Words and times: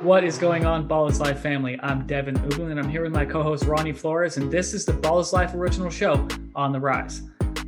What 0.00 0.22
is 0.22 0.38
going 0.38 0.64
on, 0.64 0.86
Ball 0.86 1.08
is 1.08 1.18
Life 1.18 1.40
family? 1.40 1.76
I'm 1.82 2.06
Devin 2.06 2.36
Ublin, 2.36 2.70
and 2.70 2.78
I'm 2.78 2.88
here 2.88 3.02
with 3.02 3.10
my 3.10 3.24
co-host 3.24 3.64
Ronnie 3.64 3.92
Flores, 3.92 4.36
and 4.36 4.48
this 4.48 4.72
is 4.72 4.84
the 4.84 4.92
Ball 4.92 5.18
is 5.18 5.32
Life 5.32 5.54
original 5.54 5.90
show 5.90 6.28
on 6.54 6.70
the 6.70 6.78
rise. 6.78 7.22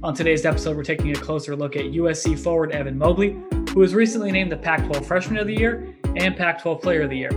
On 0.05 0.15
today's 0.15 0.47
episode, 0.47 0.77
we're 0.77 0.85
taking 0.85 1.11
a 1.11 1.19
closer 1.19 1.57
look 1.57 1.75
at 1.75 1.87
USC 1.87 2.39
forward 2.39 2.71
Evan 2.71 2.97
Mobley, 2.97 3.37
who 3.73 3.81
was 3.81 3.97
recently 3.97 4.31
named 4.31 4.53
the 4.53 4.57
Pac-12 4.57 5.05
Freshman 5.05 5.39
of 5.39 5.49
the 5.49 5.57
Year 5.57 5.93
and 6.19 6.37
Pac-12 6.37 6.81
Player 6.81 7.03
of 7.03 7.11
the 7.11 7.17
Year. 7.17 7.31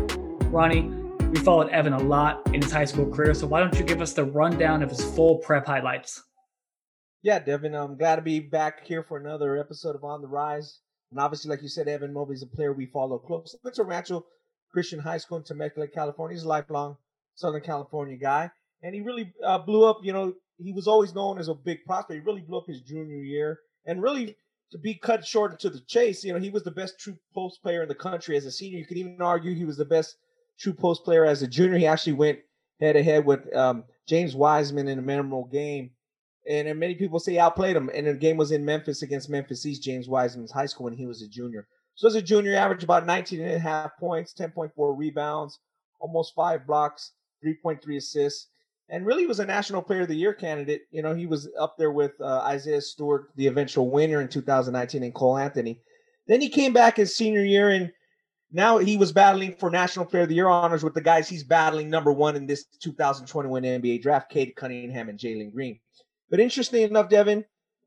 Ronnie, 0.51 0.83
we 1.31 1.39
followed 1.39 1.69
Evan 1.69 1.93
a 1.93 1.99
lot 2.03 2.45
in 2.53 2.61
his 2.61 2.71
high 2.71 2.85
school 2.85 3.11
career, 3.11 3.33
so 3.33 3.47
why 3.47 3.61
don't 3.61 3.73
you 3.79 3.83
give 3.83 3.99
us 3.99 4.13
the 4.13 4.25
rundown 4.25 4.83
of 4.83 4.91
his 4.91 5.03
full 5.03 5.39
prep 5.39 5.65
highlights? 5.65 6.21
Yeah, 7.23 7.39
Devin, 7.39 7.73
I'm 7.73 7.97
glad 7.97 8.17
to 8.17 8.21
be 8.21 8.39
back 8.39 8.85
here 8.85 9.01
for 9.01 9.17
another 9.17 9.57
episode 9.57 9.95
of 9.95 10.03
On 10.03 10.21
the 10.21 10.27
Rise. 10.27 10.81
And 11.09 11.19
obviously, 11.19 11.49
like 11.49 11.63
you 11.63 11.67
said, 11.67 11.87
Evan 11.87 12.13
Mobley 12.13 12.35
is 12.35 12.43
a 12.43 12.47
player 12.47 12.73
we 12.73 12.85
follow. 12.85 13.23
Went 13.63 13.75
to 13.75 13.83
Rancho 13.83 14.25
Christian 14.73 14.99
High 14.99 15.19
School 15.19 15.37
in 15.37 15.43
Temecula, 15.43 15.87
California. 15.87 16.35
He's 16.35 16.43
a 16.43 16.49
lifelong 16.49 16.97
Southern 17.35 17.61
California 17.61 18.17
guy. 18.17 18.51
And 18.81 18.93
he 18.93 19.01
really 19.01 19.31
uh, 19.45 19.59
blew 19.59 19.85
up, 19.85 19.99
you 20.03 20.11
know, 20.11 20.33
he 20.57 20.73
was 20.73 20.87
always 20.87 21.15
known 21.15 21.39
as 21.39 21.47
a 21.47 21.53
big 21.53 21.85
prospect. 21.85 22.19
He 22.19 22.25
really 22.25 22.41
blew 22.41 22.57
up 22.57 22.67
his 22.67 22.81
junior 22.81 23.21
year. 23.21 23.59
And 23.85 24.01
really, 24.01 24.35
to 24.71 24.77
be 24.77 24.95
cut 24.95 25.25
short 25.25 25.59
to 25.59 25.69
the 25.69 25.79
chase, 25.81 26.23
you 26.23 26.33
know, 26.33 26.39
he 26.39 26.49
was 26.49 26.63
the 26.63 26.71
best 26.71 26.99
true 26.99 27.17
post 27.33 27.61
player 27.61 27.83
in 27.83 27.87
the 27.87 27.95
country 27.95 28.35
as 28.35 28.45
a 28.45 28.51
senior. 28.51 28.79
You 28.79 28.85
could 28.85 28.97
even 28.97 29.21
argue 29.21 29.53
he 29.53 29.65
was 29.65 29.77
the 29.77 29.85
best 29.85 30.15
true 30.59 30.73
post 30.73 31.03
player 31.03 31.25
as 31.25 31.41
a 31.41 31.47
junior. 31.47 31.77
He 31.77 31.87
actually 31.87 32.13
went 32.13 32.39
head 32.81 32.93
to 32.93 33.03
head 33.03 33.25
with 33.25 33.55
um, 33.55 33.83
James 34.07 34.35
Wiseman 34.35 34.87
in 34.87 34.99
a 34.99 35.03
memorable 35.03 35.45
game. 35.45 35.91
And, 36.49 36.67
and 36.67 36.79
many 36.79 36.95
people 36.95 37.19
say 37.19 37.37
outplayed 37.37 37.75
him. 37.75 37.89
And 37.93 38.07
the 38.07 38.13
game 38.15 38.37
was 38.37 38.51
in 38.51 38.65
Memphis 38.65 39.01
against 39.01 39.29
Memphis 39.29 39.65
East, 39.65 39.83
James 39.83 40.09
Wiseman's 40.09 40.51
high 40.51 40.65
school 40.65 40.85
when 40.85 40.97
he 40.97 41.05
was 41.05 41.21
a 41.21 41.27
junior. 41.27 41.67
So 41.95 42.07
as 42.07 42.15
a 42.15 42.21
junior, 42.21 42.55
averaged 42.55 42.83
about 42.83 43.05
19 43.05 43.41
and 43.41 43.51
a 43.51 43.59
half 43.59 43.97
points, 43.97 44.33
10.4 44.33 44.71
rebounds, 44.97 45.59
almost 45.99 46.33
five 46.33 46.65
blocks, 46.65 47.11
3.3 47.45 47.97
assists, 47.97 48.47
and 48.89 49.05
really 49.05 49.27
was 49.27 49.39
a 49.39 49.45
National 49.45 49.81
Player 49.81 50.01
of 50.01 50.07
the 50.07 50.15
Year 50.15 50.33
candidate. 50.33 50.83
You 50.91 51.01
know, 51.01 51.13
he 51.13 51.25
was 51.25 51.49
up 51.59 51.77
there 51.77 51.91
with 51.91 52.19
uh, 52.19 52.39
Isaiah 52.39 52.81
Stewart, 52.81 53.29
the 53.35 53.47
eventual 53.47 53.89
winner 53.89 54.21
in 54.21 54.27
2019, 54.27 55.03
and 55.03 55.13
Cole 55.13 55.37
Anthony. 55.37 55.79
Then 56.27 56.41
he 56.41 56.49
came 56.49 56.73
back 56.73 56.97
his 56.97 57.15
senior 57.15 57.43
year, 57.43 57.69
and 57.69 57.91
now 58.51 58.79
he 58.79 58.97
was 58.97 59.11
battling 59.11 59.55
for 59.55 59.69
National 59.69 60.05
Player 60.05 60.23
of 60.23 60.29
the 60.29 60.35
Year 60.35 60.47
honors 60.47 60.83
with 60.83 60.93
the 60.93 61.01
guys 61.01 61.29
he's 61.29 61.43
battling 61.43 61.89
number 61.89 62.11
one 62.11 62.35
in 62.35 62.47
this 62.47 62.65
2021 62.81 63.63
NBA 63.63 64.01
draft, 64.01 64.31
Cade 64.31 64.55
Cunningham 64.55 65.09
and 65.09 65.19
Jalen 65.19 65.53
Green. 65.53 65.79
But 66.29 66.39
interestingly 66.39 66.83
enough, 66.83 67.09
Devin, 67.09 67.45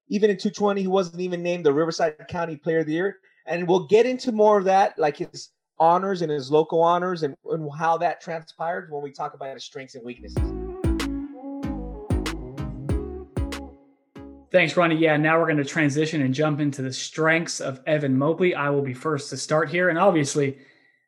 even 0.09 0.31
in 0.31 0.37
220, 0.37 0.81
he 0.81 0.87
wasn't 0.87 1.21
even 1.21 1.43
named 1.43 1.67
the 1.67 1.73
Riverside 1.73 2.29
County 2.29 2.57
Player 2.57 2.81
of 2.81 2.87
the 2.87 2.93
Year 2.93 3.19
and 3.47 3.67
we'll 3.69 3.87
get 3.87 4.07
into 4.07 4.33
more 4.33 4.59
of 4.59 4.65
that, 4.65 4.99
like 4.99 5.17
his 5.17 5.51
honors 5.79 6.23
and 6.23 6.31
his 6.31 6.51
local 6.51 6.83
honors, 6.83 7.23
and, 7.23 7.37
and 7.51 7.69
how 7.79 7.97
that 7.99 8.21
transpired 8.21 8.91
when 8.91 9.03
we 9.03 9.13
talk 9.13 9.35
about 9.35 9.55
his 9.55 9.65
strengths 9.65 9.95
and 9.95 10.05
weaknesses. 10.05 10.37
Thanks, 14.53 14.77
Ronnie. 14.77 14.97
Yeah, 14.97 15.17
now 15.17 15.39
we're 15.39 15.47
going 15.47 15.57
to 15.59 15.65
transition 15.65 16.23
and 16.23 16.33
jump 16.33 16.61
into 16.61 16.81
the 16.81 16.93
strengths 16.93 17.61
of 17.61 17.81
Evan 17.87 18.17
Mobley. 18.17 18.55
I 18.55 18.71
will 18.71 18.83
be 18.83 18.95
first 18.95 19.29
to 19.31 19.37
start 19.37 19.69
here. 19.69 19.89
And 19.91 19.99
obviously, 19.99 20.59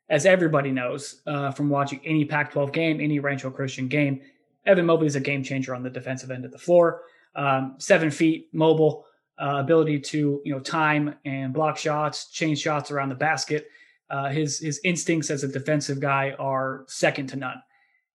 as 0.09 0.25
everybody 0.25 0.71
knows 0.71 1.21
uh, 1.25 1.51
from 1.51 1.69
watching 1.69 2.01
any 2.05 2.25
Pac 2.25 2.51
12 2.51 2.71
game, 2.71 2.99
any 2.99 3.19
Rancho 3.19 3.49
Christian 3.49 3.87
game, 3.87 4.21
Evan 4.65 4.85
Mobley 4.85 5.07
is 5.07 5.15
a 5.15 5.21
game 5.21 5.41
changer 5.41 5.73
on 5.73 5.83
the 5.83 5.89
defensive 5.89 6.31
end 6.31 6.45
of 6.45 6.51
the 6.51 6.57
floor. 6.59 7.01
Um, 7.35 7.75
seven 7.77 8.11
feet, 8.11 8.49
mobile, 8.51 9.05
uh, 9.41 9.57
ability 9.59 9.99
to 9.99 10.41
you 10.43 10.53
know 10.53 10.59
time 10.59 11.15
and 11.25 11.53
block 11.53 11.77
shots, 11.77 12.29
change 12.29 12.59
shots 12.59 12.91
around 12.91 13.09
the 13.09 13.15
basket. 13.15 13.67
Uh, 14.09 14.29
his 14.29 14.59
his 14.59 14.79
instincts 14.83 15.29
as 15.29 15.43
a 15.43 15.47
defensive 15.47 15.99
guy 15.99 16.35
are 16.39 16.83
second 16.87 17.27
to 17.27 17.35
none. 17.35 17.61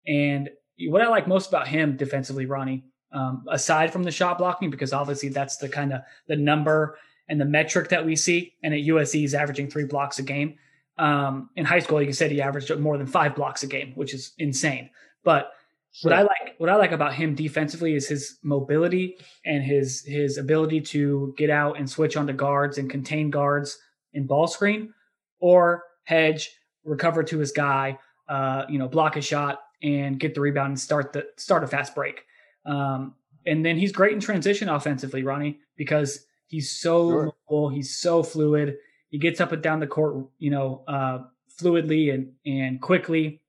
And 0.07 0.51
what 0.89 1.03
I 1.03 1.09
like 1.09 1.29
most 1.29 1.49
about 1.49 1.69
him 1.69 1.97
defensively, 1.97 2.47
Ronnie, 2.47 2.85
um, 3.13 3.45
aside 3.49 3.93
from 3.93 4.03
the 4.03 4.11
shot 4.11 4.39
blocking, 4.39 4.71
because 4.71 4.93
obviously 4.93 5.29
that's 5.29 5.57
the 5.57 5.69
kind 5.69 5.93
of 5.93 6.03
the 6.27 6.37
number 6.37 6.99
and 7.29 7.41
the 7.41 7.45
metric 7.45 7.89
that 7.89 8.05
we 8.05 8.17
see. 8.17 8.55
And 8.63 8.75
at 8.75 8.81
USC, 8.81 9.15
he's 9.15 9.35
averaging 9.35 9.71
three 9.71 9.85
blocks 9.85 10.19
a 10.19 10.23
game. 10.23 10.57
Um, 10.99 11.51
in 11.57 11.65
high 11.65 11.79
school, 11.79 12.03
you 12.03 12.13
said, 12.13 12.31
he 12.31 12.43
averaged 12.43 12.77
more 12.79 12.99
than 12.99 13.07
five 13.07 13.35
blocks 13.35 13.63
a 13.63 13.67
game, 13.67 13.93
which 13.95 14.15
is 14.15 14.33
insane. 14.39 14.91
But 15.25 15.53
Sure. 15.95 16.11
What 16.11 16.19
I 16.19 16.23
like, 16.23 16.55
what 16.59 16.71
I 16.71 16.75
like 16.75 16.91
about 16.91 17.15
him 17.15 17.37
defensively 17.37 17.95
is 17.95 18.09
his 18.09 18.39
mobility 18.43 19.17
and 19.47 19.63
his 19.63 20.05
his 20.05 20.39
ability 20.39 20.81
to 20.81 21.33
get 21.39 21.51
out 21.51 21.79
and 21.79 21.89
switch 21.89 22.17
onto 22.17 22.33
guards 22.33 22.79
and 22.79 22.91
contain 22.91 23.31
guards 23.31 23.79
in 24.13 24.27
ball 24.27 24.49
screen, 24.49 24.93
or 25.39 25.85
hedge, 26.03 26.51
recover 26.83 27.23
to 27.23 27.39
his 27.39 27.53
guy, 27.53 27.97
uh, 28.29 28.65
you 28.69 28.77
know, 28.77 28.89
block 28.89 29.15
a 29.17 29.21
shot 29.21 29.61
and 29.85 30.19
get 30.19 30.35
the 30.35 30.41
rebound 30.41 30.71
and 30.71 30.81
start 30.81 31.13
the 31.13 31.27
start 31.37 31.63
a 31.63 31.67
fast 31.69 31.95
break. 31.95 32.25
Um, 32.67 33.15
and 33.47 33.65
then 33.65 33.77
he's 33.77 33.93
great 33.93 34.15
in 34.15 34.21
transition 34.21 34.69
offensively, 34.69 35.23
Ronnie, 35.23 35.61
because 35.77 36.27
he's 36.49 36.73
so 36.73 37.11
sure. 37.11 37.33
mobile, 37.49 37.69
he's 37.69 37.97
so 37.97 38.25
fluid. 38.25 38.79
He 39.11 39.19
gets 39.19 39.41
up 39.41 39.53
and 39.53 39.63
down 39.63 39.79
the 39.79 39.87
court, 39.87 40.27
you 40.39 40.51
know, 40.51 40.83
uh, 40.89 41.19
fluidly 41.57 42.13
and 42.13 42.33
and 42.45 42.81
quickly. 42.83 43.43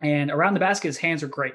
And 0.00 0.30
around 0.30 0.54
the 0.54 0.60
basket, 0.60 0.88
his 0.88 0.98
hands 0.98 1.22
are 1.22 1.28
great. 1.28 1.54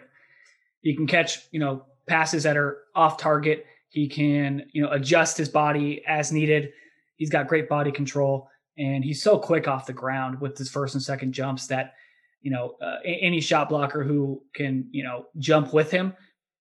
He 0.88 0.96
can 0.96 1.06
catch, 1.06 1.50
you 1.52 1.60
know, 1.60 1.86
passes 2.08 2.44
that 2.44 2.56
are 2.56 2.84
off 2.96 3.18
target. 3.18 3.66
He 3.90 4.08
can, 4.08 4.64
you 4.72 4.82
know, 4.82 4.90
adjust 4.92 5.38
his 5.38 5.50
body 5.50 6.02
as 6.08 6.32
needed. 6.32 6.70
He's 7.18 7.30
got 7.30 7.50
great 7.50 7.68
body 7.68 7.92
control 7.92 8.50
and 8.78 9.04
he's 9.04 9.22
so 9.22 9.38
quick 9.38 9.68
off 9.68 9.86
the 9.86 9.92
ground 9.92 10.40
with 10.40 10.58
his 10.58 10.70
first 10.70 10.96
and 10.96 11.04
second 11.04 11.34
jumps 11.34 11.68
that, 11.68 11.96
you 12.42 12.52
know, 12.52 12.76
uh, 12.82 13.00
any 13.04 13.42
shot 13.42 13.68
blocker 13.68 14.02
who 14.02 14.42
can, 14.56 14.88
you 14.92 15.04
know, 15.04 15.26
jump 15.40 15.74
with 15.74 15.92
him 15.92 16.14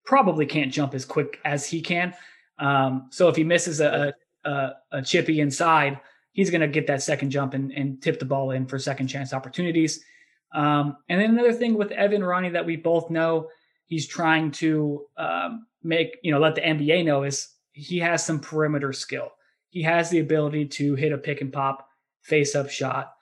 probably 0.04 0.44
can't 0.44 0.72
jump 0.72 0.92
as 0.92 1.04
quick 1.04 1.38
as 1.44 1.65
he 1.65 1.81
can. 1.81 2.12
Um, 2.59 3.06
so 3.12 3.28
if 3.28 3.36
he 3.36 3.44
misses 3.44 3.81
a, 3.81 4.12
a, 4.44 4.70
a 4.91 5.03
chippy 5.03 5.38
inside, 5.38 6.00
he's 6.32 6.50
going 6.50 6.62
to 6.62 6.69
get 6.69 6.88
that 6.88 7.00
second 7.00 7.31
jump 7.31 7.54
and, 7.54 7.70
and, 7.70 8.03
tip 8.03 8.19
the 8.19 8.25
ball 8.25 8.50
in 8.50 8.66
for 8.66 8.76
second 8.76 9.06
chance 9.06 9.32
opportunities. 9.32 10.04
Um, 10.53 10.97
and 11.09 11.20
then 11.20 11.31
another 11.31 11.53
thing 11.53 11.75
with 11.75 11.92
Evan 11.92 12.25
Ronnie 12.25 12.50
that 12.50 12.66
we 12.66 12.75
both 12.75 13.09
know 13.09 13.48
he's 13.86 14.06
trying 14.06 14.50
to 14.50 15.06
um, 15.16 15.66
make 15.82 16.19
you 16.22 16.32
know 16.32 16.38
let 16.38 16.54
the 16.54 16.60
NBA 16.60 17.04
know 17.04 17.22
is 17.22 17.48
he 17.72 17.98
has 17.98 18.24
some 18.24 18.41
perimeter 18.41 18.92
skill. 18.92 19.30
He 19.70 19.82
has 19.82 20.10
the 20.10 20.20
ability 20.20 20.66
to 20.66 20.94
hit 20.94 21.12
a 21.12 21.19
pick 21.19 21.41
and 21.41 21.52
pop 21.52 21.88
face 22.22 22.54
up 22.54 22.70
shot. 22.70 23.12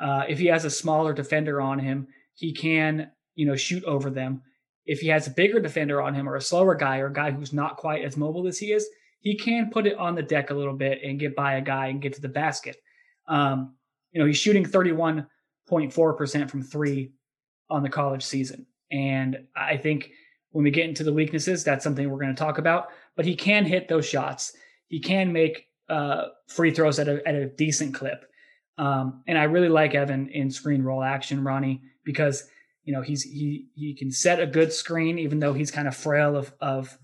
Uh, 0.00 0.24
if 0.28 0.38
he 0.38 0.46
has 0.46 0.64
a 0.64 0.70
smaller 0.70 1.12
defender 1.12 1.60
on 1.60 1.78
him, 1.78 2.08
he 2.34 2.52
can 2.52 3.10
you 3.34 3.46
know 3.46 3.56
shoot 3.56 3.84
over 3.84 4.10
them. 4.10 4.42
If 4.86 5.00
he 5.00 5.08
has 5.08 5.26
a 5.26 5.32
bigger 5.32 5.60
defender 5.60 6.00
on 6.00 6.14
him 6.14 6.28
or 6.28 6.36
a 6.36 6.40
slower 6.40 6.74
guy 6.74 6.98
or 6.98 7.06
a 7.06 7.12
guy 7.12 7.30
who's 7.30 7.52
not 7.52 7.76
quite 7.76 8.04
as 8.04 8.16
mobile 8.16 8.46
as 8.46 8.58
he 8.58 8.72
is, 8.72 8.88
he 9.20 9.36
can 9.36 9.70
put 9.70 9.86
it 9.86 9.98
on 9.98 10.14
the 10.14 10.22
deck 10.22 10.48
a 10.50 10.54
little 10.54 10.74
bit 10.74 11.00
and 11.04 11.20
get 11.20 11.36
by 11.36 11.56
a 11.56 11.60
guy 11.60 11.88
and 11.88 12.00
get 12.00 12.14
to 12.14 12.22
the 12.22 12.28
basket. 12.28 12.76
Um, 13.26 13.76
you 14.12 14.20
know, 14.20 14.26
he's 14.26 14.38
shooting 14.38 14.64
31.4% 14.64 16.50
from 16.50 16.62
three 16.62 17.12
on 17.68 17.82
the 17.82 17.90
college 17.90 18.24
season. 18.24 18.66
And 18.90 19.38
I 19.56 19.76
think 19.76 20.10
when 20.50 20.64
we 20.64 20.70
get 20.70 20.88
into 20.88 21.04
the 21.04 21.12
weaknesses, 21.12 21.64
that's 21.64 21.84
something 21.84 22.08
we're 22.08 22.20
going 22.20 22.34
to 22.34 22.38
talk 22.38 22.58
about. 22.58 22.88
But 23.16 23.26
he 23.26 23.34
can 23.34 23.64
hit 23.64 23.88
those 23.88 24.06
shots. 24.06 24.52
He 24.88 25.00
can 25.00 25.32
make 25.32 25.68
uh, 25.88 26.26
free 26.46 26.70
throws 26.70 26.98
at 26.98 27.08
a, 27.08 27.26
at 27.26 27.34
a 27.34 27.46
decent 27.46 27.94
clip. 27.94 28.24
Um, 28.78 29.22
and 29.26 29.36
I 29.36 29.44
really 29.44 29.68
like 29.68 29.94
Evan 29.94 30.28
in 30.28 30.50
screen 30.50 30.82
roll 30.82 31.02
action, 31.02 31.42
Ronnie, 31.42 31.82
because 32.04 32.48
you 32.84 32.92
know 32.92 33.02
he's 33.02 33.22
he 33.22 33.66
he 33.74 33.94
can 33.94 34.10
set 34.10 34.40
a 34.40 34.46
good 34.46 34.72
screen, 34.72 35.18
even 35.18 35.40
though 35.40 35.52
he's 35.52 35.70
kind 35.70 35.88
of 35.88 35.96
frail 35.96 36.36
of 36.36 36.52
of 36.60 36.96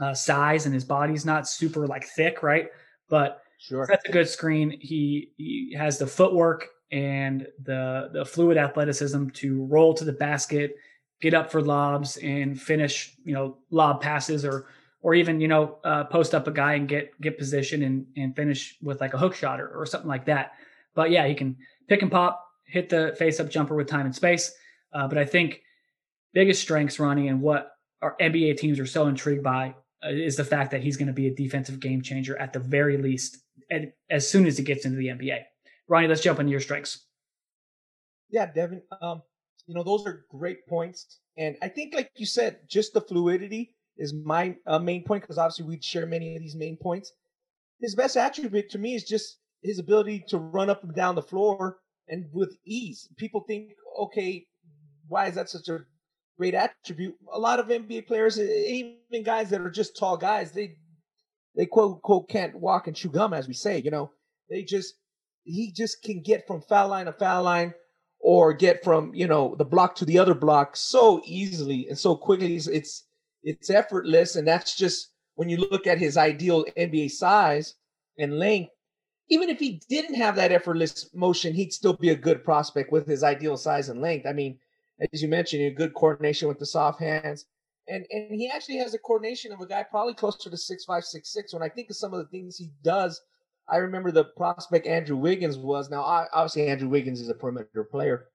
uh, 0.00 0.14
size 0.14 0.66
and 0.66 0.74
his 0.74 0.84
body's 0.84 1.24
not 1.24 1.48
super 1.48 1.86
like 1.86 2.04
thick, 2.04 2.42
right? 2.42 2.68
But 3.08 3.40
sure, 3.58 3.86
that's 3.88 4.06
a 4.08 4.12
good 4.12 4.28
screen. 4.28 4.76
He 4.80 5.30
he 5.36 5.74
has 5.78 5.98
the 5.98 6.08
footwork 6.08 6.66
and 6.90 7.46
the 7.62 8.10
the 8.12 8.24
fluid 8.24 8.56
athleticism 8.56 9.28
to 9.28 9.64
roll 9.66 9.94
to 9.94 10.04
the 10.04 10.12
basket 10.12 10.74
get 11.20 11.34
up 11.34 11.50
for 11.50 11.62
lobs 11.62 12.16
and 12.18 12.60
finish, 12.60 13.14
you 13.24 13.32
know, 13.32 13.58
lob 13.70 14.00
passes 14.00 14.44
or 14.44 14.66
or 15.02 15.14
even 15.14 15.40
you 15.40 15.48
know 15.48 15.78
uh, 15.84 16.04
post 16.04 16.34
up 16.34 16.46
a 16.46 16.50
guy 16.50 16.74
and 16.74 16.88
get 16.88 17.18
get 17.20 17.38
position 17.38 17.82
and 17.82 18.06
and 18.16 18.34
finish 18.34 18.76
with 18.82 19.00
like 19.00 19.14
a 19.14 19.18
hook 19.18 19.34
shot 19.34 19.60
or, 19.60 19.68
or 19.68 19.86
something 19.86 20.08
like 20.08 20.24
that. 20.26 20.52
But 20.94 21.10
yeah, 21.10 21.26
he 21.26 21.34
can 21.34 21.56
pick 21.88 22.02
and 22.02 22.10
pop, 22.10 22.44
hit 22.64 22.88
the 22.88 23.14
face 23.18 23.38
up 23.38 23.50
jumper 23.50 23.74
with 23.74 23.86
time 23.86 24.06
and 24.06 24.14
space. 24.14 24.52
Uh, 24.92 25.06
but 25.06 25.18
I 25.18 25.24
think 25.24 25.62
biggest 26.32 26.62
strengths, 26.62 26.98
Ronnie, 26.98 27.28
and 27.28 27.40
what 27.40 27.72
our 28.02 28.16
NBA 28.20 28.56
teams 28.58 28.80
are 28.80 28.86
so 28.86 29.06
intrigued 29.06 29.42
by 29.42 29.74
uh, 30.04 30.08
is 30.08 30.36
the 30.36 30.44
fact 30.44 30.70
that 30.70 30.82
he's 30.82 30.96
going 30.96 31.06
to 31.06 31.12
be 31.12 31.28
a 31.28 31.34
defensive 31.34 31.80
game 31.80 32.02
changer 32.02 32.36
at 32.38 32.52
the 32.52 32.58
very 32.58 32.96
least, 32.96 33.38
at, 33.70 33.94
as 34.10 34.28
soon 34.28 34.46
as 34.46 34.58
he 34.58 34.64
gets 34.64 34.84
into 34.84 34.96
the 34.96 35.08
NBA. 35.08 35.42
Ronnie, 35.88 36.08
let's 36.08 36.22
jump 36.22 36.40
into 36.40 36.50
your 36.50 36.60
strengths. 36.60 37.04
Yeah, 38.30 38.46
Devin. 38.52 38.82
Um, 39.00 39.22
you 39.66 39.74
know, 39.74 39.82
those 39.82 40.06
are 40.06 40.24
great 40.30 40.66
points. 40.66 41.20
And 41.36 41.56
I 41.62 41.68
think, 41.68 41.94
like 41.94 42.10
you 42.16 42.26
said, 42.26 42.60
just 42.68 42.94
the 42.94 43.00
fluidity 43.00 43.74
is 43.98 44.14
my 44.14 44.56
uh, 44.66 44.78
main 44.78 45.02
point 45.04 45.22
because 45.22 45.38
obviously 45.38 45.64
we'd 45.64 45.84
share 45.84 46.06
many 46.06 46.36
of 46.36 46.42
these 46.42 46.54
main 46.54 46.76
points. 46.76 47.12
His 47.80 47.94
best 47.94 48.16
attribute 48.16 48.70
to 48.70 48.78
me 48.78 48.94
is 48.94 49.04
just 49.04 49.38
his 49.62 49.78
ability 49.78 50.24
to 50.28 50.38
run 50.38 50.70
up 50.70 50.84
and 50.84 50.94
down 50.94 51.14
the 51.14 51.22
floor 51.22 51.78
and 52.08 52.26
with 52.32 52.56
ease. 52.64 53.08
People 53.16 53.40
think, 53.40 53.72
okay, 53.98 54.46
why 55.08 55.26
is 55.26 55.34
that 55.34 55.50
such 55.50 55.68
a 55.68 55.80
great 56.38 56.54
attribute? 56.54 57.14
A 57.32 57.38
lot 57.38 57.58
of 57.60 57.66
NBA 57.66 58.06
players, 58.06 58.38
even 58.38 59.22
guys 59.24 59.50
that 59.50 59.60
are 59.60 59.70
just 59.70 59.96
tall 59.96 60.16
guys, 60.16 60.52
they 60.52 60.76
they 61.56 61.66
quote 61.66 62.02
quote 62.02 62.28
can't 62.28 62.54
walk 62.54 62.86
and 62.86 62.94
chew 62.94 63.08
gum, 63.08 63.32
as 63.32 63.48
we 63.48 63.54
say. 63.54 63.78
You 63.78 63.90
know, 63.90 64.10
they 64.48 64.62
just 64.62 64.94
he 65.44 65.72
just 65.72 66.02
can 66.02 66.22
get 66.22 66.46
from 66.46 66.60
foul 66.60 66.88
line 66.88 67.06
to 67.06 67.12
foul 67.12 67.42
line 67.42 67.74
or 68.26 68.52
get 68.52 68.82
from 68.82 69.14
you 69.14 69.28
know 69.28 69.54
the 69.56 69.64
block 69.64 69.94
to 69.94 70.04
the 70.04 70.18
other 70.18 70.34
block 70.34 70.76
so 70.76 71.22
easily 71.24 71.86
and 71.88 71.96
so 71.96 72.16
quickly. 72.16 72.56
It's 72.56 73.04
it's 73.44 73.70
effortless, 73.70 74.34
and 74.34 74.48
that's 74.48 74.76
just 74.76 75.12
when 75.36 75.48
you 75.48 75.58
look 75.58 75.86
at 75.86 75.98
his 75.98 76.16
ideal 76.16 76.64
NBA 76.76 77.12
size 77.12 77.74
and 78.18 78.36
length. 78.36 78.72
Even 79.28 79.48
if 79.48 79.60
he 79.60 79.80
didn't 79.88 80.16
have 80.16 80.34
that 80.36 80.50
effortless 80.50 81.08
motion, 81.14 81.54
he'd 81.54 81.72
still 81.72 81.92
be 81.92 82.10
a 82.10 82.16
good 82.16 82.42
prospect 82.42 82.90
with 82.90 83.06
his 83.06 83.22
ideal 83.22 83.56
size 83.56 83.88
and 83.88 84.00
length. 84.00 84.26
I 84.26 84.32
mean, 84.32 84.58
as 85.12 85.22
you 85.22 85.28
mentioned, 85.28 85.62
a 85.62 85.70
good 85.70 85.94
coordination 85.94 86.48
with 86.48 86.58
the 86.58 86.66
soft 86.66 86.98
hands. 86.98 87.46
And 87.86 88.04
and 88.10 88.34
he 88.34 88.50
actually 88.52 88.78
has 88.78 88.92
a 88.92 88.98
coordination 88.98 89.52
of 89.52 89.60
a 89.60 89.66
guy 89.66 89.84
probably 89.84 90.14
closer 90.14 90.50
to 90.50 90.56
six 90.56 90.84
five, 90.84 91.04
six 91.04 91.32
six. 91.32 91.54
When 91.54 91.62
I 91.62 91.68
think 91.68 91.90
of 91.90 91.96
some 91.96 92.12
of 92.12 92.18
the 92.18 92.30
things 92.36 92.56
he 92.56 92.72
does, 92.82 93.20
I 93.68 93.76
remember 93.76 94.10
the 94.10 94.24
prospect 94.24 94.86
Andrew 94.86 95.16
Wiggins 95.16 95.58
was. 95.58 95.90
Now, 95.90 96.02
obviously, 96.32 96.68
Andrew 96.68 96.88
Wiggins 96.88 97.20
is 97.20 97.28
a 97.28 97.34
perimeter 97.34 97.84
player, 97.84 98.26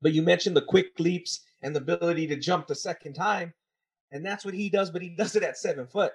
but 0.00 0.12
you 0.12 0.22
mentioned 0.22 0.56
the 0.56 0.62
quick 0.62 0.98
leaps 0.98 1.40
and 1.62 1.74
the 1.74 1.80
ability 1.80 2.26
to 2.28 2.36
jump 2.36 2.66
the 2.66 2.74
second 2.74 3.14
time, 3.14 3.52
and 4.10 4.24
that's 4.24 4.44
what 4.44 4.54
he 4.54 4.70
does. 4.70 4.90
But 4.90 5.02
he 5.02 5.10
does 5.10 5.36
it 5.36 5.42
at 5.42 5.58
seven 5.58 5.86
foot. 5.86 6.12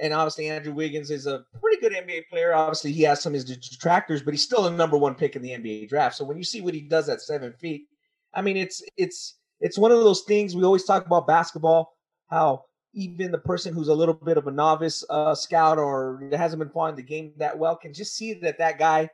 And 0.00 0.14
obviously, 0.14 0.48
Andrew 0.48 0.72
Wiggins 0.72 1.10
is 1.10 1.26
a 1.26 1.44
pretty 1.60 1.80
good 1.80 1.92
NBA 1.92 2.28
player. 2.28 2.54
Obviously, 2.54 2.92
he 2.92 3.02
has 3.02 3.22
some 3.22 3.32
of 3.32 3.34
his 3.34 3.44
detractors, 3.44 4.22
but 4.22 4.32
he's 4.32 4.42
still 4.42 4.62
the 4.62 4.70
number 4.70 4.96
one 4.96 5.14
pick 5.14 5.36
in 5.36 5.42
the 5.42 5.50
NBA 5.50 5.88
draft. 5.88 6.16
So 6.16 6.24
when 6.24 6.38
you 6.38 6.44
see 6.44 6.60
what 6.60 6.74
he 6.74 6.80
does 6.80 7.08
at 7.08 7.20
seven 7.20 7.52
feet, 7.52 7.86
I 8.34 8.42
mean, 8.42 8.56
it's 8.56 8.82
it's 8.96 9.36
it's 9.60 9.78
one 9.78 9.92
of 9.92 9.98
those 9.98 10.22
things 10.22 10.54
we 10.54 10.64
always 10.64 10.84
talk 10.84 11.06
about 11.06 11.26
basketball 11.26 11.96
how 12.32 12.64
even 12.94 13.32
the 13.32 13.38
person 13.38 13.74
who's 13.74 13.88
a 13.88 13.94
little 13.94 14.14
bit 14.14 14.36
of 14.36 14.46
a 14.46 14.50
novice 14.50 15.04
uh, 15.08 15.34
scout 15.34 15.78
or 15.78 16.28
hasn't 16.32 16.60
been 16.60 16.70
following 16.70 16.96
the 16.96 17.02
game 17.02 17.32
that 17.38 17.58
well 17.58 17.76
can 17.76 17.92
just 17.92 18.14
see 18.14 18.34
that 18.34 18.58
that 18.58 18.78
guy 18.78 19.08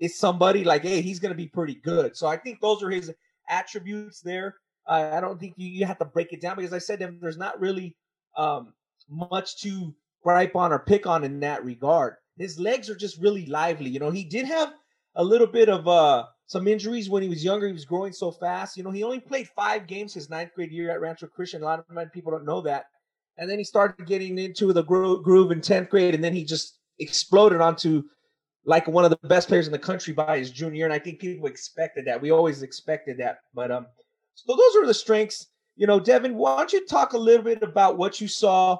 is 0.00 0.18
somebody 0.18 0.64
like, 0.64 0.82
hey, 0.82 1.00
he's 1.00 1.20
going 1.20 1.32
to 1.32 1.36
be 1.36 1.46
pretty 1.46 1.74
good. 1.74 2.16
So 2.16 2.26
I 2.26 2.36
think 2.36 2.60
those 2.60 2.82
are 2.82 2.90
his 2.90 3.12
attributes 3.48 4.20
there. 4.20 4.56
Uh, 4.86 5.10
I 5.12 5.20
don't 5.20 5.40
think 5.40 5.54
you, 5.56 5.68
you, 5.68 5.86
have 5.86 5.98
to 5.98 6.04
break 6.04 6.32
it 6.32 6.40
down 6.40 6.56
because 6.56 6.72
I 6.72 6.78
said 6.78 6.98
there's 7.20 7.38
not 7.38 7.60
really 7.60 7.96
um, 8.36 8.74
much 9.08 9.60
to 9.62 9.94
gripe 10.22 10.56
on 10.56 10.72
or 10.72 10.80
pick 10.80 11.06
on 11.06 11.24
in 11.24 11.40
that 11.40 11.64
regard. 11.64 12.16
His 12.36 12.58
legs 12.58 12.90
are 12.90 12.96
just 12.96 13.18
really 13.18 13.46
lively. 13.46 13.90
You 13.90 14.00
know, 14.00 14.10
he 14.10 14.24
did 14.24 14.46
have 14.46 14.74
a 15.14 15.24
little 15.24 15.46
bit 15.46 15.68
of 15.68 15.86
uh, 15.88 16.24
some 16.46 16.68
injuries 16.68 17.08
when 17.08 17.22
he 17.22 17.28
was 17.28 17.44
younger. 17.44 17.66
He 17.66 17.72
was 17.72 17.84
growing 17.84 18.12
so 18.12 18.30
fast. 18.30 18.76
You 18.76 18.82
know, 18.82 18.90
he 18.90 19.04
only 19.04 19.20
played 19.20 19.48
five 19.48 19.86
games 19.86 20.12
his 20.12 20.28
ninth 20.28 20.50
grade 20.54 20.72
year 20.72 20.90
at 20.90 21.00
Rancho 21.00 21.28
Christian. 21.28 21.62
A 21.62 21.64
lot 21.64 21.84
of 21.88 22.12
people 22.12 22.32
don't 22.32 22.44
know 22.44 22.60
that. 22.62 22.86
And 23.36 23.50
then 23.50 23.58
he 23.58 23.64
started 23.64 24.06
getting 24.06 24.38
into 24.38 24.72
the 24.72 24.82
gro- 24.82 25.18
groove 25.18 25.50
in 25.50 25.60
10th 25.60 25.88
grade, 25.88 26.14
and 26.14 26.22
then 26.22 26.32
he 26.32 26.44
just 26.44 26.78
exploded 27.00 27.60
onto 27.60 28.04
like 28.64 28.86
one 28.86 29.04
of 29.04 29.10
the 29.10 29.28
best 29.28 29.48
players 29.48 29.66
in 29.66 29.72
the 29.72 29.78
country 29.78 30.12
by 30.12 30.38
his 30.38 30.50
junior 30.50 30.76
year. 30.76 30.86
And 30.86 30.94
I 30.94 30.98
think 30.98 31.18
people 31.18 31.46
expected 31.46 32.06
that. 32.06 32.20
We 32.20 32.30
always 32.30 32.62
expected 32.62 33.18
that. 33.18 33.38
But 33.54 33.70
um, 33.70 33.86
so 34.34 34.56
those 34.56 34.76
are 34.82 34.86
the 34.86 34.94
strengths. 34.94 35.48
You 35.76 35.86
know, 35.86 36.00
Devin, 36.00 36.36
why 36.36 36.56
don't 36.56 36.72
you 36.72 36.86
talk 36.86 37.12
a 37.12 37.18
little 37.18 37.44
bit 37.44 37.62
about 37.62 37.98
what 37.98 38.20
you 38.20 38.28
saw, 38.28 38.78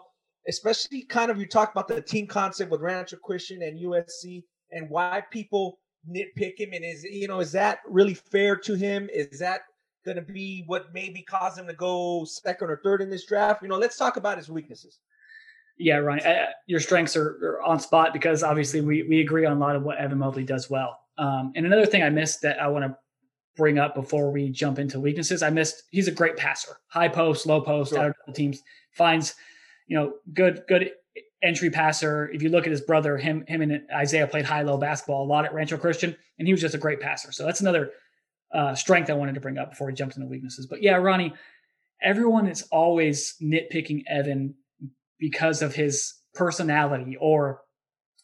especially 0.48 1.02
kind 1.02 1.30
of 1.30 1.38
you 1.38 1.46
talk 1.46 1.72
about 1.72 1.88
the 1.88 2.00
team 2.00 2.26
concept 2.26 2.70
with 2.70 2.80
Rancho 2.80 3.16
Christian 3.16 3.62
and 3.62 3.78
USC, 3.78 4.44
and 4.70 4.88
why 4.88 5.22
people 5.30 5.78
nitpick 6.08 6.58
him? 6.58 6.72
And 6.72 6.84
is 6.84 7.02
you 7.04 7.26
know 7.26 7.40
is 7.40 7.52
that 7.52 7.80
really 7.86 8.14
fair 8.14 8.56
to 8.56 8.74
him? 8.74 9.08
Is 9.12 9.40
that 9.40 9.62
going 10.04 10.16
to 10.16 10.22
be 10.22 10.64
what 10.66 10.92
maybe 10.92 11.22
caused 11.22 11.58
him 11.58 11.66
to 11.66 11.74
go 11.74 12.24
second 12.24 12.70
or 12.70 12.80
third 12.82 13.02
in 13.02 13.10
this 13.10 13.26
draft? 13.26 13.62
You 13.62 13.68
know, 13.68 13.78
let's 13.78 13.96
talk 13.96 14.16
about 14.16 14.38
his 14.38 14.48
weaknesses. 14.48 14.98
Yeah, 15.76 15.96
Ryan, 15.96 16.24
uh, 16.24 16.46
your 16.66 16.80
strengths 16.80 17.16
are, 17.16 17.38
are, 17.42 17.62
on 17.62 17.80
spot 17.80 18.12
because 18.12 18.42
obviously 18.42 18.80
we 18.80 19.02
we 19.02 19.20
agree 19.20 19.44
on 19.44 19.56
a 19.56 19.60
lot 19.60 19.74
of 19.74 19.82
what 19.82 19.98
Evan 19.98 20.18
Mobley 20.18 20.44
does 20.44 20.70
well. 20.70 21.00
Um, 21.18 21.52
and 21.56 21.66
another 21.66 21.86
thing 21.86 22.02
I 22.02 22.10
missed 22.10 22.42
that 22.42 22.60
I 22.62 22.68
want 22.68 22.84
to 22.84 22.96
bring 23.56 23.78
up 23.78 23.94
before 23.94 24.30
we 24.30 24.50
jump 24.50 24.78
into 24.78 25.00
weaknesses, 25.00 25.42
I 25.42 25.50
missed 25.50 25.84
he's 25.90 26.06
a 26.06 26.12
great 26.12 26.36
passer, 26.36 26.76
high 26.88 27.08
post, 27.08 27.46
low 27.46 27.60
post, 27.60 27.90
sure. 27.90 28.00
out 28.00 28.16
of 28.26 28.34
teams, 28.34 28.62
finds 28.92 29.34
you 29.88 29.96
know 29.96 30.14
good 30.32 30.62
good 30.68 30.92
entry 31.42 31.70
passer. 31.70 32.30
If 32.32 32.40
you 32.42 32.50
look 32.50 32.66
at 32.66 32.70
his 32.70 32.80
brother, 32.80 33.16
him 33.16 33.44
him 33.48 33.60
and 33.60 33.82
Isaiah 33.92 34.28
played 34.28 34.44
high 34.44 34.62
low 34.62 34.78
basketball 34.78 35.24
a 35.24 35.28
lot 35.28 35.44
at 35.44 35.54
Rancho 35.54 35.76
Christian, 35.76 36.16
and 36.38 36.46
he 36.46 36.54
was 36.54 36.60
just 36.60 36.74
a 36.74 36.78
great 36.78 37.00
passer. 37.00 37.32
So 37.32 37.44
that's 37.44 37.60
another 37.60 37.90
uh, 38.54 38.74
strength 38.74 39.10
I 39.10 39.14
wanted 39.14 39.34
to 39.34 39.40
bring 39.40 39.58
up 39.58 39.70
before 39.70 39.88
we 39.88 39.92
jumped 39.92 40.16
into 40.16 40.28
weaknesses. 40.28 40.66
But 40.66 40.82
yeah, 40.82 40.96
Ronnie, 40.96 41.34
everyone 42.02 42.46
is 42.46 42.62
always 42.70 43.34
nitpicking 43.42 44.04
Evan 44.08 44.54
because 45.18 45.62
of 45.62 45.74
his 45.74 46.14
personality 46.34 47.16
or 47.20 47.60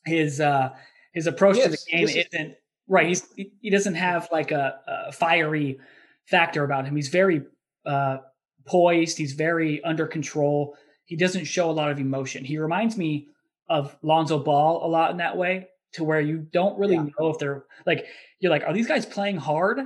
his 0.06 0.40
uh, 0.40 0.70
his 1.12 1.26
approach 1.26 1.56
yes, 1.56 1.64
to 1.64 1.70
the 1.70 1.78
game 1.90 2.08
isn't 2.08 2.54
right. 2.88 3.08
He's 3.08 3.26
he 3.34 3.70
doesn't 3.70 3.94
have 3.94 4.28
like 4.30 4.50
a, 4.52 4.78
a 4.86 5.12
fiery 5.12 5.78
factor 6.26 6.64
about 6.64 6.86
him. 6.86 6.96
He's 6.96 7.08
very 7.08 7.42
uh, 7.84 8.18
poised. 8.66 9.18
He's 9.18 9.32
very 9.32 9.82
under 9.82 10.06
control 10.06 10.76
he 11.10 11.16
doesn't 11.16 11.46
show 11.46 11.68
a 11.68 11.72
lot 11.72 11.90
of 11.90 11.98
emotion. 11.98 12.44
He 12.44 12.56
reminds 12.56 12.96
me 12.96 13.30
of 13.68 13.96
Lonzo 14.00 14.38
Ball 14.38 14.86
a 14.86 14.88
lot 14.88 15.10
in 15.10 15.16
that 15.16 15.36
way, 15.36 15.66
to 15.94 16.04
where 16.04 16.20
you 16.20 16.46
don't 16.52 16.78
really 16.78 16.94
yeah. 16.94 17.06
know 17.18 17.30
if 17.30 17.38
they're 17.38 17.64
like 17.84 18.06
you're 18.38 18.52
like, 18.52 18.62
are 18.64 18.72
these 18.72 18.86
guys 18.86 19.04
playing 19.04 19.36
hard 19.36 19.80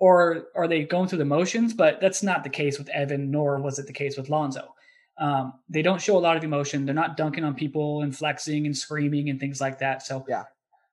or 0.00 0.46
are 0.56 0.66
they 0.66 0.82
going 0.82 1.08
through 1.08 1.18
the 1.18 1.24
motions? 1.24 1.72
But 1.72 2.00
that's 2.00 2.22
not 2.22 2.42
the 2.42 2.50
case 2.50 2.78
with 2.78 2.88
Evan, 2.88 3.30
nor 3.30 3.60
was 3.60 3.78
it 3.78 3.86
the 3.86 3.92
case 3.92 4.16
with 4.16 4.30
Lonzo. 4.30 4.74
Um, 5.18 5.52
they 5.68 5.82
don't 5.82 6.00
show 6.00 6.16
a 6.16 6.18
lot 6.18 6.38
of 6.38 6.42
emotion. 6.42 6.86
They're 6.86 6.94
not 6.94 7.18
dunking 7.18 7.44
on 7.44 7.54
people 7.54 8.02
and 8.02 8.16
flexing 8.16 8.64
and 8.64 8.76
screaming 8.76 9.28
and 9.28 9.38
things 9.38 9.60
like 9.60 9.78
that. 9.80 10.02
So 10.02 10.24
yeah, 10.26 10.44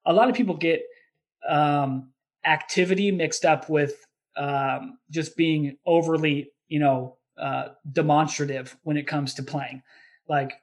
a 0.06 0.14
lot 0.14 0.30
of 0.30 0.36
people 0.36 0.56
get 0.56 0.84
um, 1.48 2.10
activity 2.46 3.10
mixed 3.12 3.46
up 3.46 3.70
with 3.70 4.06
um, 4.36 5.00
just 5.10 5.38
being 5.38 5.78
overly, 5.86 6.52
you 6.68 6.80
know, 6.80 7.16
uh, 7.38 7.70
demonstrative 7.90 8.76
when 8.84 8.98
it 8.98 9.08
comes 9.08 9.36
to 9.36 9.44
playing, 9.44 9.82
like 10.28 10.54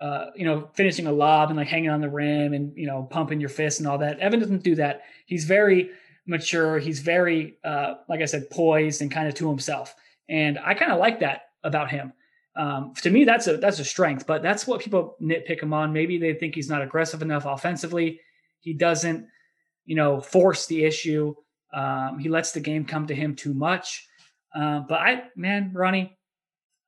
uh, 0.00 0.26
you 0.34 0.44
know 0.44 0.68
finishing 0.74 1.06
a 1.06 1.12
lob 1.12 1.50
and 1.50 1.58
like 1.58 1.68
hanging 1.68 1.90
on 1.90 2.00
the 2.00 2.08
rim 2.08 2.54
and 2.54 2.76
you 2.76 2.86
know 2.86 3.04
pumping 3.04 3.38
your 3.38 3.48
fist 3.48 3.78
and 3.78 3.88
all 3.88 3.98
that. 3.98 4.18
Evan 4.18 4.40
doesn't 4.40 4.64
do 4.64 4.74
that. 4.74 5.02
He's 5.26 5.44
very 5.44 5.90
mature. 6.26 6.78
He's 6.78 7.00
very 7.00 7.58
uh, 7.64 7.94
like 8.08 8.20
I 8.20 8.26
said, 8.26 8.50
poised 8.50 9.02
and 9.02 9.10
kind 9.10 9.28
of 9.28 9.34
to 9.34 9.48
himself. 9.48 9.94
And 10.28 10.58
I 10.58 10.74
kind 10.74 10.92
of 10.92 10.98
like 10.98 11.20
that 11.20 11.42
about 11.64 11.90
him. 11.90 12.12
Um, 12.54 12.92
to 13.02 13.10
me, 13.10 13.24
that's 13.24 13.46
a 13.46 13.56
that's 13.56 13.78
a 13.78 13.84
strength. 13.84 14.26
But 14.26 14.42
that's 14.42 14.66
what 14.66 14.80
people 14.80 15.16
nitpick 15.20 15.62
him 15.62 15.72
on. 15.72 15.92
Maybe 15.92 16.18
they 16.18 16.34
think 16.34 16.54
he's 16.54 16.68
not 16.68 16.82
aggressive 16.82 17.22
enough 17.22 17.44
offensively. 17.46 18.20
He 18.60 18.74
doesn't, 18.74 19.26
you 19.84 19.96
know, 19.96 20.20
force 20.20 20.66
the 20.66 20.84
issue. 20.84 21.34
Um, 21.72 22.18
he 22.18 22.28
lets 22.28 22.52
the 22.52 22.60
game 22.60 22.84
come 22.84 23.06
to 23.06 23.14
him 23.14 23.34
too 23.34 23.54
much. 23.54 24.06
Uh, 24.54 24.80
but 24.80 25.00
I, 25.00 25.22
man, 25.34 25.72
Ronnie, 25.74 26.16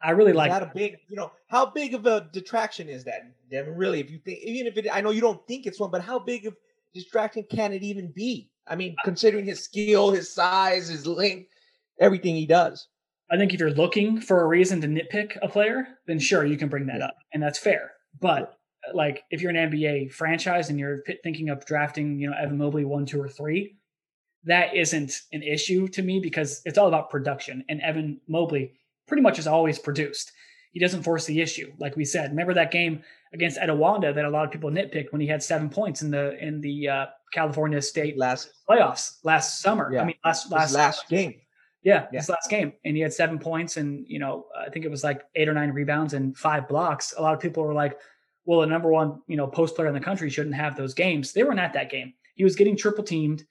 I 0.03 0.11
really 0.11 0.33
is 0.33 0.37
like 0.37 0.51
that 0.51 0.63
a 0.63 0.71
big, 0.75 0.97
you 1.09 1.17
know, 1.17 1.33
how 1.47 1.67
big 1.67 1.95
of 1.95 2.05
a 2.05 2.29
detraction 2.33 2.89
is 2.91 3.05
that, 3.05 3.23
Devin? 3.51 3.75
Really, 3.75 4.01
if 4.01 4.11
you 4.11 4.19
think, 4.19 4.41
even 4.41 4.67
if 4.67 4.77
it, 4.77 4.87
I 4.93 5.01
know 5.01 5.11
you 5.11 5.23
don't 5.23 5.45
think 5.47 5.67
it's 5.67 5.81
one, 5.81 5.91
but 5.91 6.03
how 6.03 6.19
big 6.19 6.47
of 6.47 6.55
distraction 6.93 7.45
can 7.51 7.73
it 7.73 7.83
even 7.83 8.13
be? 8.15 8.51
I 8.67 8.77
mean, 8.77 8.97
considering 9.05 9.45
his 9.45 9.63
skill, 9.63 10.11
his 10.11 10.33
size, 10.33 10.89
his 10.89 11.07
length, 11.07 11.51
everything 12.01 12.35
he 12.35 12.47
does. 12.47 12.89
I 13.31 13.37
think 13.37 13.53
if 13.53 13.61
you're 13.61 13.71
looking 13.71 14.21
for 14.21 14.43
a 14.43 14.47
reason 14.47 14.81
to 14.81 14.87
nitpick 14.87 15.39
a 15.43 15.49
player, 15.49 15.87
then 16.07 16.19
sure, 16.19 16.45
you 16.45 16.57
can 16.57 16.69
bring 16.69 16.87
that 16.87 17.03
up, 17.03 17.17
and 17.33 17.43
that's 17.43 17.59
fair. 17.59 17.93
But 18.21 18.59
like, 18.93 19.25
if 19.31 19.41
you're 19.41 19.51
an 19.51 19.71
NBA 19.71 20.13
franchise 20.13 20.69
and 20.69 20.79
you're 20.79 21.03
thinking 21.23 21.49
of 21.49 21.65
drafting, 21.65 22.19
you 22.19 22.29
know, 22.29 22.37
Evan 22.37 22.59
Mobley 22.59 22.85
one, 22.85 23.07
two, 23.07 23.21
or 23.21 23.29
three, 23.29 23.77
that 24.45 24.75
isn't 24.75 25.23
an 25.33 25.43
issue 25.43 25.89
to 25.89 26.03
me 26.03 26.21
because 26.21 26.61
it's 26.65 26.77
all 26.77 26.89
about 26.89 27.11
production. 27.11 27.65
And 27.69 27.81
Evan 27.81 28.21
Mobley 28.29 28.75
pretty 29.09 29.23
much 29.23 29.39
is 29.39 29.47
always 29.47 29.79
produced. 29.79 30.33
He 30.73 30.81
doesn't 30.81 31.05
force 31.05 31.25
the 31.25 31.41
issue, 31.41 31.73
like 31.79 31.97
we 31.97 32.05
said. 32.05 32.31
Remember 32.31 32.55
that 32.55 32.73
game 32.73 33.03
against 33.33 33.59
Etiwanda 33.59 34.15
that 34.15 34.25
a 34.25 34.31
lot 34.31 34.45
of 34.45 34.51
people 34.51 34.71
nitpicked 34.71 35.13
when 35.13 35.21
he 35.21 35.27
had 35.27 35.43
seven 35.43 35.71
points 35.71 36.03
in 36.03 36.11
the 36.11 36.37
in 36.45 36.61
the 36.61 36.89
uh, 36.89 37.07
California 37.35 37.83
State 37.83 38.17
last 38.17 38.51
playoffs 38.69 39.19
last 39.25 39.61
summer. 39.61 39.91
Yeah. 39.93 40.03
I 40.03 40.05
mean, 40.05 40.17
last 40.25 40.51
last 40.51 40.75
last 40.75 41.09
game. 41.09 41.35
Yeah, 41.83 42.07
yeah, 42.11 42.21
his 42.21 42.31
last 42.31 42.49
game, 42.49 42.73
and 42.87 42.97
he 42.97 43.03
had 43.03 43.13
seven 43.13 43.39
points, 43.39 43.77
and 43.77 44.07
you 44.09 44.19
know, 44.19 44.47
I 44.59 44.71
think 44.71 44.87
it 44.87 44.91
was 44.91 45.05
like 45.05 45.23
eight 45.35 45.49
or 45.49 45.53
nine 45.53 45.71
rebounds 45.71 46.15
and 46.15 46.35
five 46.35 46.67
blocks. 46.67 47.13
A 47.19 47.21
lot 47.21 47.35
of 47.35 47.41
people 47.41 47.63
were 47.63 47.75
like, 47.75 47.99
"Well, 48.47 48.61
the 48.61 48.67
number 48.67 48.91
one, 48.91 49.21
you 49.27 49.37
know, 49.37 49.47
post 49.47 49.77
player 49.77 49.89
in 49.89 49.95
the 49.95 50.01
country 50.01 50.31
shouldn't 50.31 50.55
have 50.55 50.77
those 50.77 50.95
games." 50.95 51.33
They 51.33 51.43
weren't 51.43 51.61
at 51.61 51.75
that 51.75 51.91
game. 51.91 52.15
He 52.37 52.45
was 52.45 52.57
getting 52.57 52.75
triple 52.75 53.05
teamed 53.05 53.45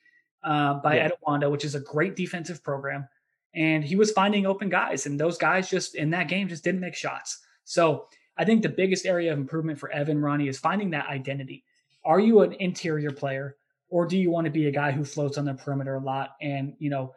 uh, 0.43 0.75
by 0.75 0.95
yeah. 0.95 1.09
Etiwanda, 1.09 1.51
which 1.51 1.63
is 1.63 1.75
a 1.75 1.79
great 1.79 2.15
defensive 2.15 2.63
program 2.63 3.07
and 3.55 3.83
he 3.83 3.95
was 3.95 4.11
finding 4.11 4.45
open 4.45 4.69
guys, 4.69 5.05
and 5.05 5.19
those 5.19 5.37
guys 5.37 5.69
just 5.69 5.95
in 5.95 6.09
that 6.11 6.27
game 6.27 6.47
just 6.47 6.63
didn't 6.63 6.81
make 6.81 6.95
shots. 6.95 7.39
So 7.65 8.07
I 8.37 8.45
think 8.45 8.61
the 8.61 8.69
biggest 8.69 9.05
area 9.05 9.31
of 9.31 9.37
improvement 9.37 9.79
for 9.79 9.91
Evan 9.91 10.19
Ronnie 10.19 10.47
is 10.47 10.59
finding 10.59 10.89
that 10.91 11.07
identity. 11.07 11.63
Are 12.03 12.19
you 12.19 12.41
an 12.41 12.53
interior 12.53 13.11
player 13.11 13.55
or 13.93 14.07
do 14.07 14.17
you 14.17 14.31
want 14.31 14.45
to 14.45 14.51
be 14.51 14.65
a 14.65 14.71
guy 14.71 14.91
who 14.91 15.05
floats 15.05 15.37
on 15.37 15.45
the 15.45 15.53
perimeter 15.53 15.93
a 15.93 15.99
lot 15.99 16.31
and 16.41 16.73
you 16.79 16.89
know 16.89 17.13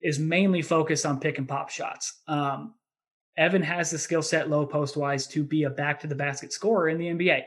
is 0.00 0.20
mainly 0.20 0.62
focused 0.62 1.04
on 1.04 1.18
pick 1.18 1.38
and 1.38 1.48
pop 1.48 1.68
shots? 1.68 2.20
Um, 2.28 2.74
Evan 3.36 3.62
has 3.62 3.90
the 3.90 3.98
skill 3.98 4.22
set 4.22 4.48
low 4.48 4.64
post 4.64 4.96
wise 4.96 5.26
to 5.26 5.42
be 5.42 5.64
a 5.64 5.70
back 5.70 5.98
to 6.00 6.06
the 6.06 6.14
basket 6.14 6.52
scorer 6.52 6.88
in 6.88 6.98
the 6.98 7.08
NBA. 7.08 7.42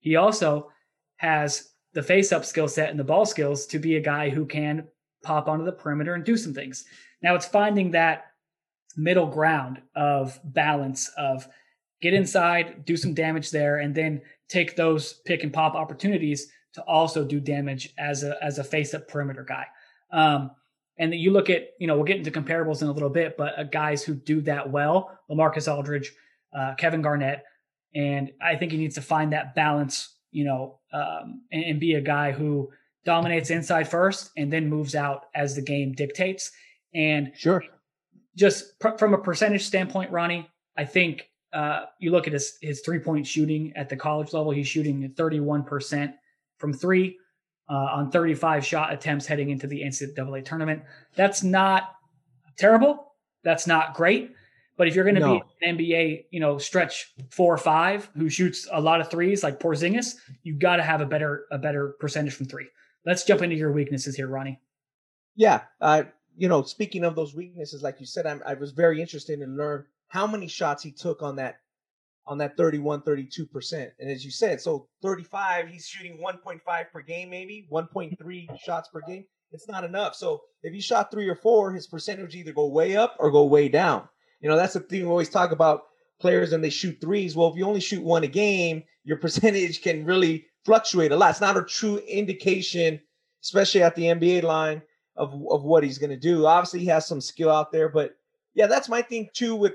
He 0.00 0.16
also 0.16 0.72
has 1.18 1.70
the 1.94 2.02
face 2.02 2.32
up 2.32 2.44
skill 2.44 2.66
set 2.66 2.90
and 2.90 2.98
the 2.98 3.04
ball 3.04 3.26
skills 3.26 3.64
to 3.66 3.78
be 3.78 3.94
a 3.94 4.00
guy 4.00 4.28
who 4.28 4.44
can 4.44 4.88
pop 5.22 5.46
onto 5.46 5.64
the 5.64 5.70
perimeter 5.70 6.14
and 6.14 6.24
do 6.24 6.36
some 6.36 6.52
things. 6.52 6.84
Now 7.22 7.36
it's 7.36 7.46
finding 7.46 7.92
that 7.92 8.32
middle 8.96 9.26
ground 9.28 9.80
of 9.94 10.40
balance 10.42 11.12
of 11.16 11.46
get 12.02 12.12
inside, 12.12 12.84
do 12.84 12.96
some 12.96 13.14
damage 13.14 13.52
there, 13.52 13.78
and 13.78 13.94
then 13.94 14.20
take 14.48 14.74
those 14.74 15.12
pick 15.26 15.44
and 15.44 15.52
pop 15.52 15.76
opportunities 15.76 16.50
to 16.76 16.82
also 16.82 17.24
do 17.24 17.40
damage 17.40 17.92
as 17.98 18.22
a 18.22 18.36
as 18.44 18.58
a 18.58 18.64
face 18.64 18.92
up 18.94 19.08
perimeter 19.08 19.42
guy. 19.42 19.66
Um, 20.12 20.50
and 20.98 21.14
you 21.14 21.30
look 21.30 21.50
at, 21.50 21.70
you 21.78 21.86
know, 21.86 21.94
we'll 21.94 22.04
get 22.04 22.18
into 22.18 22.30
comparables 22.30 22.82
in 22.82 22.88
a 22.88 22.92
little 22.92 23.10
bit, 23.10 23.36
but 23.36 23.58
uh, 23.58 23.64
guys 23.64 24.02
who 24.02 24.14
do 24.14 24.40
that 24.42 24.70
well, 24.70 25.18
Lamarcus 25.30 25.72
Aldridge, 25.72 26.12
uh, 26.56 26.74
Kevin 26.76 27.02
Garnett, 27.02 27.44
and 27.94 28.30
I 28.42 28.56
think 28.56 28.72
he 28.72 28.78
needs 28.78 28.94
to 28.96 29.02
find 29.02 29.32
that 29.32 29.54
balance, 29.54 30.16
you 30.30 30.44
know, 30.44 30.80
um, 30.92 31.42
and, 31.50 31.64
and, 31.64 31.80
be 31.80 31.94
a 31.94 32.00
guy 32.00 32.32
who 32.32 32.70
dominates 33.04 33.50
inside 33.50 33.88
first 33.88 34.30
and 34.36 34.52
then 34.52 34.68
moves 34.68 34.94
out 34.94 35.26
as 35.34 35.54
the 35.54 35.62
game 35.62 35.92
dictates. 35.92 36.50
And 36.94 37.32
sure, 37.34 37.64
just 38.36 38.78
pr- 38.80 38.96
from 38.98 39.14
a 39.14 39.18
percentage 39.18 39.64
standpoint, 39.64 40.10
Ronnie, 40.10 40.48
I 40.76 40.84
think 40.84 41.28
uh, 41.52 41.86
you 41.98 42.10
look 42.10 42.26
at 42.26 42.32
his 42.32 42.58
his 42.60 42.80
three 42.80 42.98
point 42.98 43.26
shooting 43.26 43.72
at 43.76 43.88
the 43.88 43.96
college 43.96 44.32
level. 44.32 44.50
He's 44.50 44.68
shooting 44.68 45.04
at 45.04 45.16
31 45.16 45.64
percent 45.64 46.14
from 46.58 46.72
three 46.72 47.18
uh, 47.68 47.74
on 47.74 48.10
35 48.10 48.64
shot 48.64 48.92
attempts 48.92 49.26
heading 49.26 49.50
into 49.50 49.66
the 49.66 49.82
NCAA 49.82 50.44
tournament. 50.44 50.82
That's 51.14 51.42
not 51.42 51.94
terrible. 52.56 53.12
That's 53.42 53.66
not 53.66 53.94
great. 53.94 54.32
But 54.76 54.88
if 54.88 54.94
you're 54.94 55.04
going 55.04 55.14
to 55.14 55.20
no. 55.20 55.34
be 55.34 55.66
an 55.66 55.78
NBA, 55.78 56.24
you 56.30 56.40
know, 56.40 56.58
stretch 56.58 57.12
four 57.30 57.54
or 57.54 57.58
five 57.58 58.10
who 58.14 58.28
shoots 58.28 58.68
a 58.70 58.80
lot 58.80 59.00
of 59.00 59.10
threes 59.10 59.42
like 59.42 59.58
Porzingis, 59.58 60.16
you've 60.42 60.58
got 60.58 60.76
to 60.76 60.82
have 60.82 61.00
a 61.00 61.06
better 61.06 61.46
a 61.50 61.58
better 61.58 61.96
percentage 61.98 62.34
from 62.34 62.46
three. 62.46 62.68
Let's 63.06 63.24
jump 63.24 63.40
into 63.42 63.56
your 63.56 63.72
weaknesses 63.72 64.16
here, 64.16 64.28
Ronnie. 64.28 64.60
Yeah, 65.34 65.62
uh, 65.80 66.04
you 66.36 66.48
know, 66.48 66.62
speaking 66.62 67.04
of 67.04 67.14
those 67.14 67.34
weaknesses, 67.34 67.82
like 67.82 68.00
you 68.00 68.06
said, 68.06 68.26
I'm, 68.26 68.42
I 68.46 68.54
was 68.54 68.72
very 68.72 69.00
interested 69.00 69.40
in 69.40 69.56
learn 69.56 69.84
how 70.08 70.26
many 70.26 70.46
shots 70.46 70.82
he 70.82 70.92
took 70.92 71.22
on 71.22 71.36
that 71.36 71.60
on 72.26 72.38
that 72.38 72.56
31 72.56 73.02
32% 73.02 73.90
and 74.00 74.10
as 74.10 74.24
you 74.24 74.30
said 74.30 74.60
so 74.60 74.88
35 75.02 75.68
he's 75.68 75.86
shooting 75.86 76.18
1.5 76.18 76.60
per 76.92 77.02
game 77.02 77.30
maybe 77.30 77.68
1.3 77.72 78.60
shots 78.60 78.88
per 78.88 79.00
game. 79.06 79.24
It's 79.52 79.68
not 79.68 79.84
enough. 79.84 80.16
So 80.16 80.42
if 80.62 80.72
he 80.72 80.80
shot 80.80 81.10
three 81.10 81.28
or 81.28 81.36
four 81.36 81.72
his 81.72 81.86
percentage 81.86 82.34
either 82.34 82.52
go 82.52 82.66
way 82.66 82.96
up 82.96 83.16
or 83.18 83.30
go 83.30 83.44
way 83.44 83.68
down. 83.68 84.08
You 84.40 84.48
know 84.48 84.56
that's 84.56 84.74
the 84.74 84.80
thing 84.80 85.02
we 85.02 85.08
always 85.08 85.28
talk 85.28 85.52
about 85.52 85.82
players 86.20 86.52
and 86.52 86.62
they 86.62 86.70
shoot 86.70 87.00
threes. 87.00 87.36
Well 87.36 87.48
if 87.48 87.56
you 87.56 87.64
only 87.64 87.80
shoot 87.80 88.02
one 88.02 88.24
a 88.24 88.28
game 88.28 88.82
your 89.04 89.16
percentage 89.26 89.82
can 89.82 90.04
really 90.04 90.46
fluctuate 90.64 91.12
a 91.12 91.16
lot. 91.16 91.30
It's 91.30 91.40
not 91.40 91.56
a 91.56 91.64
true 91.64 91.98
indication 91.98 93.00
especially 93.42 93.82
at 93.82 93.94
the 93.94 94.04
nba 94.04 94.42
line 94.42 94.82
of, 95.14 95.32
of 95.50 95.62
what 95.62 95.84
he's 95.84 95.98
going 95.98 96.10
to 96.10 96.16
do. 96.16 96.46
Obviously 96.46 96.80
he 96.80 96.86
has 96.86 97.06
some 97.06 97.20
skill 97.20 97.50
out 97.50 97.70
there 97.70 97.88
but 97.88 98.16
yeah 98.54 98.66
that's 98.66 98.88
my 98.88 99.00
thing 99.00 99.28
too 99.32 99.54
with 99.54 99.74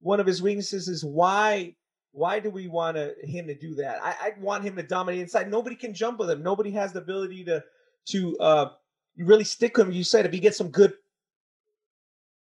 one 0.00 0.18
of 0.18 0.26
his 0.26 0.40
weaknesses 0.40 0.88
is 0.88 1.04
why 1.04 1.74
why 2.12 2.40
do 2.40 2.50
we 2.50 2.66
want 2.66 2.96
to, 2.96 3.14
him 3.22 3.46
to 3.46 3.54
do 3.54 3.74
that? 3.76 4.02
I, 4.02 4.10
I 4.10 4.32
want 4.40 4.64
him 4.64 4.76
to 4.76 4.82
dominate 4.82 5.20
inside. 5.20 5.50
Nobody 5.50 5.76
can 5.76 5.94
jump 5.94 6.18
with 6.18 6.30
him. 6.30 6.42
Nobody 6.42 6.70
has 6.72 6.92
the 6.92 7.00
ability 7.00 7.44
to 7.44 7.62
to 8.08 8.36
uh, 8.38 8.70
really 9.16 9.44
stick 9.44 9.78
him. 9.78 9.92
You 9.92 10.04
said 10.04 10.26
if 10.26 10.32
he 10.32 10.40
gets 10.40 10.56
some 10.56 10.70
good 10.70 10.94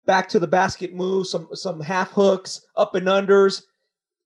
back 0.05 0.29
to 0.31 0.41
the 0.41 0.49
basket 0.49 0.95
moves, 0.95 1.31
some 1.31 1.49
some 1.53 1.81
half 1.81 2.11
hooks, 2.11 2.67
up 2.77 2.95
and 2.95 3.07
unders, 3.07 3.63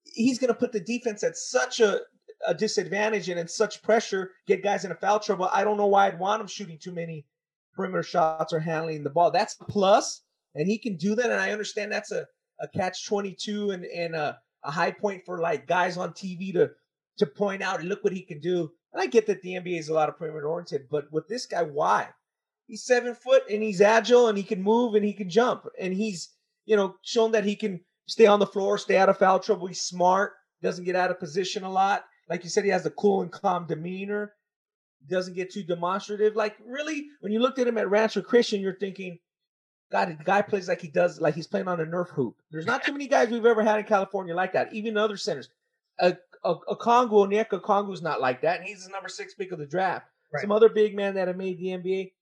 he's 0.05 0.38
going 0.38 0.49
to 0.49 0.59
put 0.59 0.73
the 0.73 0.81
defense 0.81 1.23
at 1.23 1.37
such 1.37 1.81
a, 1.81 2.00
a 2.47 2.55
disadvantage 2.55 3.28
and 3.28 3.38
in 3.38 3.49
such 3.49 3.83
pressure, 3.83 4.31
get 4.47 4.62
guys 4.62 4.85
into 4.85 4.97
foul 4.97 5.21
trouble. 5.21 5.50
I 5.52 5.64
don't 5.64 5.76
know 5.76 5.87
why 5.87 6.07
I'd 6.07 6.19
want 6.19 6.40
him 6.40 6.47
shooting 6.47 6.78
too 6.78 6.93
many 6.93 7.26
perimeter 7.75 8.02
shots 8.02 8.55
or 8.55 8.61
handling 8.61 9.05
the 9.05 9.11
ball. 9.11 9.31
That's 9.31 9.57
a 9.61 9.64
plus, 9.64 10.23
and 10.55 10.66
he 10.66 10.78
can 10.78 10.97
do 10.97 11.14
that. 11.16 11.31
And 11.31 11.40
I 11.40 11.50
understand 11.50 11.93
that's 11.93 12.12
a, 12.12 12.26
a 12.61 12.69
catch 12.69 13.07
twenty 13.07 13.35
two 13.35 13.73
and 13.73 13.85
and 13.85 14.14
a 14.14 14.38
a 14.66 14.70
high 14.70 14.90
point 14.90 15.23
for 15.25 15.40
like 15.40 15.66
guys 15.66 15.96
on 15.96 16.12
TV 16.12 16.52
to 16.52 16.70
to 17.18 17.26
point 17.26 17.62
out, 17.62 17.82
look 17.82 18.04
what 18.04 18.12
he 18.12 18.20
can 18.20 18.40
do. 18.40 18.70
And 18.92 19.02
I 19.02 19.06
get 19.06 19.26
that 19.26 19.40
the 19.40 19.54
NBA 19.54 19.78
is 19.78 19.88
a 19.88 19.94
lot 19.94 20.11
of 20.11 20.18
perimeter 20.18 20.49
oriented, 20.49 20.88
but 20.90 21.11
with 21.11 21.28
this 21.28 21.46
guy, 21.46 21.62
why? 21.62 22.08
He's 22.66 22.85
seven 22.85 23.14
foot 23.14 23.44
and 23.49 23.62
he's 23.62 23.80
agile 23.80 24.28
and 24.28 24.37
he 24.37 24.44
can 24.44 24.62
move 24.62 24.94
and 24.94 25.04
he 25.04 25.14
can 25.14 25.30
jump 25.30 25.64
and 25.80 25.94
he's 25.94 26.35
you 26.66 26.76
know 26.76 26.96
shown 27.02 27.32
that 27.32 27.44
he 27.44 27.56
can 27.56 27.80
stay 28.08 28.26
on 28.26 28.40
the 28.40 28.46
floor, 28.46 28.76
stay 28.76 28.96
out 28.96 29.08
of 29.08 29.18
foul 29.18 29.38
trouble. 29.38 29.66
He's 29.66 29.82
smart, 29.82 30.32
doesn't 30.62 30.85
get 30.85 30.96
out 30.96 31.11
of 31.11 31.20
position 31.20 31.62
a 31.62 31.70
lot. 31.70 32.04
Like 32.28 32.42
you 32.42 32.50
said, 32.50 32.64
he 32.64 32.70
has 32.70 32.87
a 32.87 32.90
cool 32.90 33.23
and 33.23 33.30
calm 33.30 33.66
demeanor. 33.66 34.32
Doesn't 35.08 35.35
get 35.35 35.52
too 35.52 35.62
demonstrative. 35.62 36.35
Like 36.35 36.56
really, 36.66 37.06
when 37.20 37.32
you 37.32 37.38
looked 37.38 37.61
at 37.61 37.68
him 37.68 37.78
at 37.78 37.88
Rancho 37.88 38.23
Christian, 38.23 38.61
you're 38.61 38.78
thinking, 38.78 39.18
God, 39.90 40.09
the 40.19 40.25
guy 40.25 40.43
plays 40.43 40.69
like 40.69 40.81
he 40.81 40.88
does, 40.88 41.21
like 41.21 41.35
he's 41.35 41.47
playing 41.47 41.69
on 41.69 41.81
a 41.81 41.87
Nerf 41.87 42.09
hoop. 42.09 42.37
There's 42.50 42.66
not 42.66 42.85
too 42.85 42.93
many 42.93 43.07
guys 43.07 43.28
we've 43.28 43.47
ever 43.47 43.62
had 43.62 43.78
in 43.78 43.85
California 43.85 44.35
like 44.35 44.52
that, 44.55 44.73
even 44.73 44.97
other 44.97 45.16
centers. 45.16 45.49
A, 46.00 46.16
a, 46.43 46.50
a 46.52 46.76
Okongwu, 46.76 47.28
Onyeka 47.28 47.61
Okongwu's 47.61 48.02
not 48.02 48.21
like 48.21 48.43
that, 48.43 48.59
and 48.59 48.69
he's 48.69 48.85
the 48.85 48.90
number 48.90 49.09
six 49.09 49.35
pick 49.35 49.52
of 49.52 49.59
the 49.59 49.66
draft. 49.66 50.07
Right. 50.33 50.40
Some 50.40 50.52
other 50.52 50.69
big 50.69 50.97
men 50.97 51.14
that 51.14 51.28
have 51.28 51.37
made 51.37 51.59
the 51.59 51.66
NBA, 51.66 52.12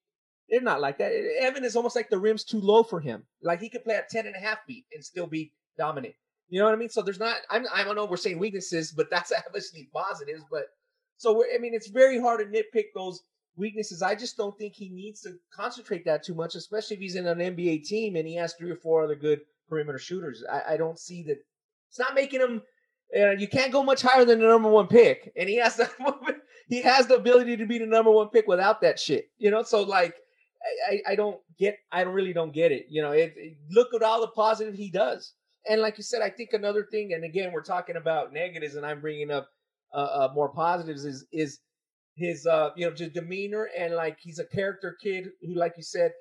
they're 0.49 0.61
not 0.61 0.81
like 0.81 0.99
that. 0.99 1.13
Evan 1.41 1.65
is 1.65 1.75
almost 1.75 1.97
like 1.97 2.11
the 2.11 2.19
rim's 2.19 2.45
too 2.45 2.61
low 2.61 2.83
for 2.83 3.01
him. 3.01 3.25
Like 3.43 3.61
he 3.61 3.71
could 3.71 3.85
play 3.85 3.95
at 3.95 4.11
10 4.11 4.27
and 4.27 4.37
a 4.37 4.39
half 4.39 4.65
feet 4.67 4.85
and 4.93 5.03
still 5.03 5.27
be 5.27 5.53
dominant. 5.79 6.15
You 6.49 6.61
know 6.61 6.67
what 6.67 6.75
I 6.75 6.77
mean? 6.77 6.91
So 6.91 7.01
there's 7.01 7.19
not, 7.19 7.39
I'm, 7.51 7.65
I 7.73 7.83
don't 7.83 7.97
know, 7.97 8.05
we're 8.05 8.17
saying 8.19 8.39
weaknesses, 8.39 8.93
but 8.93 9.11
that's 9.11 9.33
obviously 9.47 9.89
positives. 9.93 10.45
But 10.51 10.67
so, 11.17 11.33
we're, 11.33 11.47
I 11.55 11.59
mean, 11.59 11.75
it's 11.75 11.89
very 11.89 12.21
hard 12.21 12.41
to 12.41 12.47
nitpick 12.47 12.87
those 12.95 13.23
weaknesses. 13.57 14.03
I 14.03 14.15
just 14.15 14.37
don't 14.37 14.57
think 14.59 14.75
he 14.75 14.89
needs 14.89 15.21
to 15.23 15.35
concentrate 15.53 16.05
that 16.05 16.23
too 16.23 16.35
much, 16.35 16.55
especially 16.55 16.97
if 16.97 17.01
he's 17.01 17.17
in 17.17 17.27
an 17.27 17.39
NBA 17.39 17.85
team 17.85 18.17
and 18.17 18.27
he 18.27 18.35
has 18.37 18.55
three 18.55 18.71
or 18.71 18.77
four 18.77 19.05
other 19.05 19.15
good 19.15 19.41
perimeter 19.69 19.99
shooters. 19.99 20.45
I, 20.51 20.75
I 20.75 20.77
don't 20.77 20.99
see 20.99 21.23
that. 21.25 21.39
It's 21.89 21.99
not 21.99 22.15
making 22.15 22.41
him. 22.41 22.63
Uh, 23.17 23.31
you 23.33 23.47
can't 23.47 23.73
go 23.73 23.85
much 23.85 24.03
higher 24.03 24.25
than 24.25 24.41
the 24.41 24.47
number 24.47 24.69
one 24.69 24.89
pick, 24.89 25.33
and 25.37 25.49
he 25.49 25.57
has 25.57 25.77
the 25.77 25.89
he 26.69 26.83
has 26.83 27.07
the 27.07 27.15
ability 27.15 27.57
to 27.57 27.67
be 27.67 27.79
the 27.79 27.87
number 27.87 28.11
one 28.11 28.29
pick 28.29 28.49
without 28.49 28.81
that 28.81 28.99
shit. 28.99 29.31
You 29.39 29.51
know, 29.51 29.63
so 29.63 29.83
like. 29.83 30.15
I, 30.89 31.13
I 31.13 31.15
don't 31.15 31.39
get 31.59 31.77
I 31.93 32.01
really 32.03 32.33
don't 32.33 32.55
get 32.55 32.73
it. 32.73 32.87
You 32.89 33.03
know, 33.03 33.11
it, 33.11 33.35
it, 33.37 33.59
look 33.71 33.89
at 33.95 34.03
all 34.03 34.23
the 34.23 34.29
positive 34.29 34.73
he 34.73 34.91
does. 34.91 35.35
And 35.69 35.81
like 35.81 35.99
you 35.99 36.05
said, 36.05 36.23
I 36.23 36.31
think 36.31 36.55
another 36.55 36.87
thing, 36.91 37.13
and 37.13 37.23
again, 37.23 37.53
we're 37.53 37.63
talking 37.63 37.97
about 37.97 38.33
negatives, 38.33 38.75
and 38.75 38.85
I'm 38.85 39.03
bringing 39.03 39.31
up 39.31 39.49
uh, 39.93 39.97
uh, 39.97 40.29
more 40.35 40.49
positives. 40.49 41.05
Is 41.05 41.27
is 41.33 41.61
his 42.17 42.47
uh 42.47 42.71
you 42.77 42.87
know 42.87 42.95
just 42.95 43.13
demeanor 43.13 43.69
and 43.77 43.95
like 43.95 44.19
he's 44.21 44.39
a 44.39 44.45
character 44.45 44.97
kid 45.03 45.29
who 45.43 45.55
like 45.55 45.75
you 45.77 45.83
said 45.83 46.13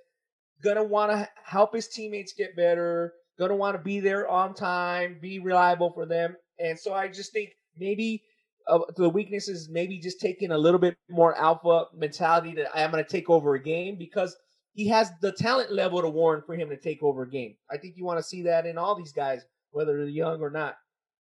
gonna 0.64 0.84
want 0.84 1.12
to 1.12 1.28
help 1.44 1.74
his 1.74 1.88
teammates 1.88 2.34
get 2.34 2.56
better 2.56 3.14
gonna 3.38 3.56
want 3.56 3.76
to 3.76 3.84
be 3.84 4.00
there 4.00 4.28
on 4.28 4.54
time 4.54 5.18
be 5.22 5.40
reliable 5.40 5.92
for 5.92 6.06
them. 6.06 6.36
And 6.60 6.80
so 6.80 6.94
i 6.94 7.08
just 7.08 7.32
think 7.32 7.50
maybe 7.78 8.24
uh, 8.68 8.80
the 8.96 9.10
weakness 9.10 9.50
is 9.50 9.70
maybe 9.70 10.00
just 10.00 10.22
taking 10.22 10.52
a 10.52 10.58
little 10.58 10.80
bit 10.80 10.96
more 11.10 11.36
alpha 11.38 11.86
mentality 11.94 12.54
that 12.54 12.70
i'm 12.74 12.92
gonna 12.92 13.04
take 13.04 13.30
over 13.30 13.56
a 13.56 13.62
game 13.62 13.98
because 13.98 14.36
he 14.74 14.88
has 14.88 15.12
the 15.22 15.32
talent 15.32 15.72
level 15.72 16.02
to 16.02 16.10
warrant 16.10 16.46
for 16.46 16.56
him 16.56 16.70
to 16.70 16.78
take 16.78 17.04
over 17.04 17.24
a 17.24 17.30
game. 17.30 17.56
I 17.72 17.78
think 17.78 17.96
you 17.96 18.06
want 18.06 18.20
to 18.20 18.24
see 18.24 18.42
that 18.44 18.66
in 18.66 18.78
all 18.78 18.96
these 18.96 19.12
guys 19.12 19.46
whether 19.72 19.98
they're 19.98 20.08
young 20.08 20.42
or 20.42 20.50
not. 20.50 20.76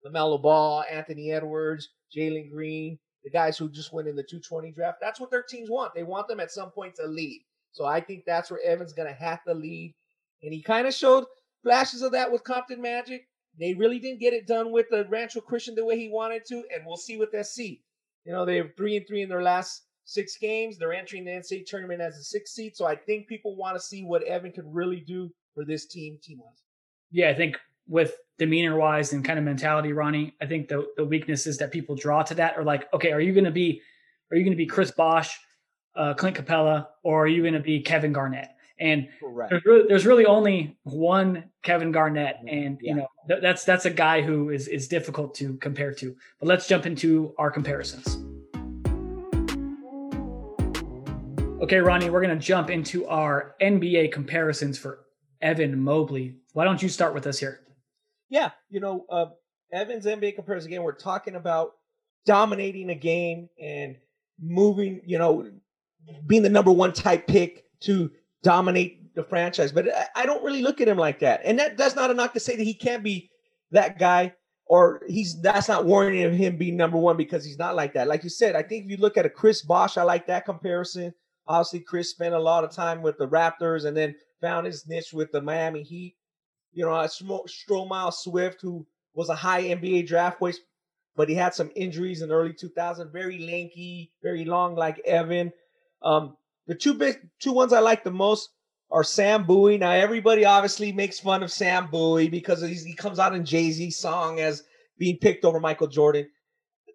LaMelo 0.06 0.40
Ball, 0.42 0.84
Anthony 0.90 1.32
Edwards, 1.32 1.88
Jalen 2.14 2.50
Green, 2.50 2.98
the 3.24 3.30
guys 3.30 3.56
who 3.56 3.68
just 3.68 3.92
went 3.92 4.08
in 4.08 4.16
the 4.16 4.22
220 4.22 4.72
draft. 4.72 4.98
That's 5.00 5.20
what 5.20 5.30
their 5.30 5.42
teams 5.42 5.70
want. 5.70 5.94
They 5.94 6.02
want 6.02 6.28
them 6.28 6.40
at 6.40 6.50
some 6.50 6.70
point 6.70 6.94
to 6.96 7.06
lead. 7.06 7.42
So 7.72 7.84
I 7.84 8.00
think 8.00 8.24
that's 8.24 8.50
where 8.50 8.60
Evans 8.62 8.92
going 8.92 9.08
to 9.08 9.14
have 9.14 9.44
to 9.44 9.54
lead. 9.54 9.94
And 10.42 10.52
he 10.52 10.60
kind 10.60 10.86
of 10.86 10.94
showed 10.94 11.24
flashes 11.62 12.02
of 12.02 12.12
that 12.12 12.30
with 12.30 12.44
Compton 12.44 12.82
Magic. 12.82 13.28
They 13.58 13.74
really 13.74 13.98
didn't 13.98 14.20
get 14.20 14.32
it 14.32 14.46
done 14.46 14.72
with 14.72 14.86
the 14.90 15.06
Rancho 15.08 15.40
Christian 15.40 15.74
the 15.74 15.84
way 15.84 15.98
he 15.98 16.08
wanted 16.08 16.44
to, 16.46 16.64
and 16.74 16.84
we'll 16.86 16.96
see 16.96 17.18
with 17.18 17.34
SC. 17.46 17.60
You 18.24 18.32
know, 18.32 18.44
they're 18.44 18.72
three 18.76 18.96
and 18.96 19.06
three 19.06 19.22
in 19.22 19.28
their 19.28 19.42
last 19.42 19.82
six 20.04 20.38
games. 20.38 20.78
They're 20.78 20.92
entering 20.92 21.24
the 21.24 21.32
NCAA 21.32 21.66
tournament 21.66 22.00
as 22.00 22.16
a 22.16 22.24
six 22.24 22.52
seed. 22.52 22.76
So 22.76 22.86
I 22.86 22.96
think 22.96 23.28
people 23.28 23.56
want 23.56 23.76
to 23.76 23.80
see 23.80 24.04
what 24.04 24.22
Evan 24.22 24.52
can 24.52 24.72
really 24.72 25.00
do 25.00 25.30
for 25.54 25.64
this 25.64 25.86
team, 25.86 26.18
team 26.22 26.38
wise. 26.38 26.62
Yeah, 27.10 27.28
I 27.28 27.34
think 27.34 27.58
with 27.92 28.16
demeanor 28.38 28.74
wise 28.74 29.12
and 29.12 29.22
kind 29.22 29.38
of 29.38 29.44
mentality, 29.44 29.92
Ronnie, 29.92 30.34
I 30.40 30.46
think 30.46 30.68
the 30.68 30.86
the 30.96 31.04
weaknesses 31.04 31.58
that 31.58 31.70
people 31.70 31.94
draw 31.94 32.22
to 32.22 32.34
that 32.36 32.56
are 32.56 32.64
like, 32.64 32.92
okay, 32.94 33.12
are 33.12 33.20
you 33.20 33.34
going 33.34 33.44
to 33.44 33.50
be, 33.50 33.82
are 34.30 34.36
you 34.36 34.42
going 34.42 34.56
to 34.56 34.56
be 34.56 34.66
Chris 34.66 34.90
Bosh, 34.90 35.38
uh, 35.94 36.14
Clint 36.14 36.36
Capela, 36.36 36.86
or 37.04 37.24
are 37.24 37.26
you 37.28 37.42
going 37.42 37.52
to 37.52 37.60
be 37.60 37.82
Kevin 37.82 38.12
Garnett? 38.12 38.48
And 38.80 39.08
there's 39.50 39.64
really, 39.66 39.84
there's 39.86 40.06
really 40.06 40.24
only 40.24 40.76
one 40.84 41.44
Kevin 41.62 41.92
Garnett, 41.92 42.36
and 42.48 42.78
yeah. 42.80 42.90
you 42.90 42.96
know 42.96 43.06
th- 43.28 43.42
that's 43.42 43.64
that's 43.64 43.84
a 43.84 43.90
guy 43.90 44.22
who 44.22 44.48
is 44.48 44.68
is 44.68 44.88
difficult 44.88 45.34
to 45.36 45.58
compare 45.58 45.92
to. 45.94 46.16
But 46.40 46.48
let's 46.48 46.66
jump 46.66 46.86
into 46.86 47.34
our 47.38 47.50
comparisons. 47.50 48.16
Okay, 51.62 51.78
Ronnie, 51.78 52.10
we're 52.10 52.22
going 52.22 52.36
to 52.36 52.44
jump 52.44 52.70
into 52.70 53.06
our 53.06 53.54
NBA 53.60 54.12
comparisons 54.12 54.78
for 54.78 55.04
Evan 55.42 55.78
Mobley. 55.78 56.36
Why 56.54 56.64
don't 56.64 56.82
you 56.82 56.88
start 56.88 57.14
with 57.14 57.26
us 57.26 57.38
here? 57.38 57.60
Yeah, 58.32 58.50
you 58.70 58.80
know, 58.80 59.04
uh, 59.10 59.26
Evan's 59.74 60.06
NBA 60.06 60.36
comparison 60.36 60.70
again. 60.70 60.82
We're 60.82 60.92
talking 60.92 61.34
about 61.34 61.72
dominating 62.24 62.88
a 62.88 62.94
game 62.94 63.50
and 63.60 63.94
moving, 64.40 65.02
you 65.04 65.18
know, 65.18 65.50
being 66.26 66.42
the 66.42 66.48
number 66.48 66.72
one 66.72 66.94
type 66.94 67.26
pick 67.26 67.66
to 67.80 68.10
dominate 68.42 69.14
the 69.14 69.22
franchise. 69.22 69.70
But 69.70 69.88
I 70.16 70.24
don't 70.24 70.42
really 70.42 70.62
look 70.62 70.80
at 70.80 70.88
him 70.88 70.96
like 70.96 71.18
that. 71.18 71.42
And 71.44 71.58
that 71.58 71.76
that's 71.76 71.94
not 71.94 72.10
a 72.10 72.14
knock 72.14 72.32
to 72.32 72.40
say 72.40 72.56
that 72.56 72.64
he 72.64 72.72
can't 72.72 73.04
be 73.04 73.30
that 73.70 73.98
guy 73.98 74.32
or 74.64 75.02
he's 75.08 75.38
that's 75.42 75.68
not 75.68 75.84
warranting 75.84 76.24
of 76.24 76.32
him 76.32 76.56
being 76.56 76.78
number 76.78 76.96
one 76.96 77.18
because 77.18 77.44
he's 77.44 77.58
not 77.58 77.76
like 77.76 77.92
that. 77.92 78.08
Like 78.08 78.24
you 78.24 78.30
said, 78.30 78.56
I 78.56 78.62
think 78.62 78.86
if 78.86 78.90
you 78.92 78.96
look 78.96 79.18
at 79.18 79.26
a 79.26 79.30
Chris 79.30 79.60
Bosh, 79.60 79.98
I 79.98 80.04
like 80.04 80.26
that 80.28 80.46
comparison. 80.46 81.12
Obviously, 81.46 81.80
Chris 81.80 82.08
spent 82.08 82.34
a 82.34 82.38
lot 82.38 82.64
of 82.64 82.70
time 82.70 83.02
with 83.02 83.18
the 83.18 83.28
Raptors 83.28 83.84
and 83.84 83.94
then 83.94 84.14
found 84.40 84.64
his 84.64 84.86
niche 84.86 85.12
with 85.12 85.30
the 85.32 85.42
Miami 85.42 85.82
Heat. 85.82 86.16
You 86.72 86.84
know, 86.84 86.92
Stromile 86.92 88.12
Swift, 88.12 88.60
who 88.62 88.86
was 89.14 89.28
a 89.28 89.34
high 89.34 89.62
NBA 89.62 90.06
draft 90.06 90.38
choice, 90.38 90.58
but 91.16 91.28
he 91.28 91.34
had 91.34 91.54
some 91.54 91.70
injuries 91.76 92.22
in 92.22 92.30
early 92.30 92.52
2000. 92.52 93.12
Very 93.12 93.38
lanky, 93.38 94.12
very 94.22 94.44
long, 94.44 94.74
like 94.74 95.00
Evan. 95.00 95.52
Um, 96.02 96.36
the 96.66 96.74
two 96.74 96.94
big 96.94 97.18
two 97.38 97.52
ones 97.52 97.72
I 97.72 97.80
like 97.80 98.04
the 98.04 98.10
most 98.10 98.50
are 98.90 99.04
Sam 99.04 99.44
Bowie. 99.44 99.78
Now 99.78 99.90
everybody 99.90 100.44
obviously 100.44 100.92
makes 100.92 101.20
fun 101.20 101.42
of 101.42 101.52
Sam 101.52 101.88
Bowie 101.90 102.28
because 102.28 102.62
he 102.62 102.94
comes 102.94 103.18
out 103.18 103.34
in 103.34 103.44
Jay 103.44 103.70
Z 103.70 103.90
song 103.90 104.40
as 104.40 104.64
being 104.98 105.18
picked 105.18 105.44
over 105.44 105.60
Michael 105.60 105.88
Jordan. 105.88 106.28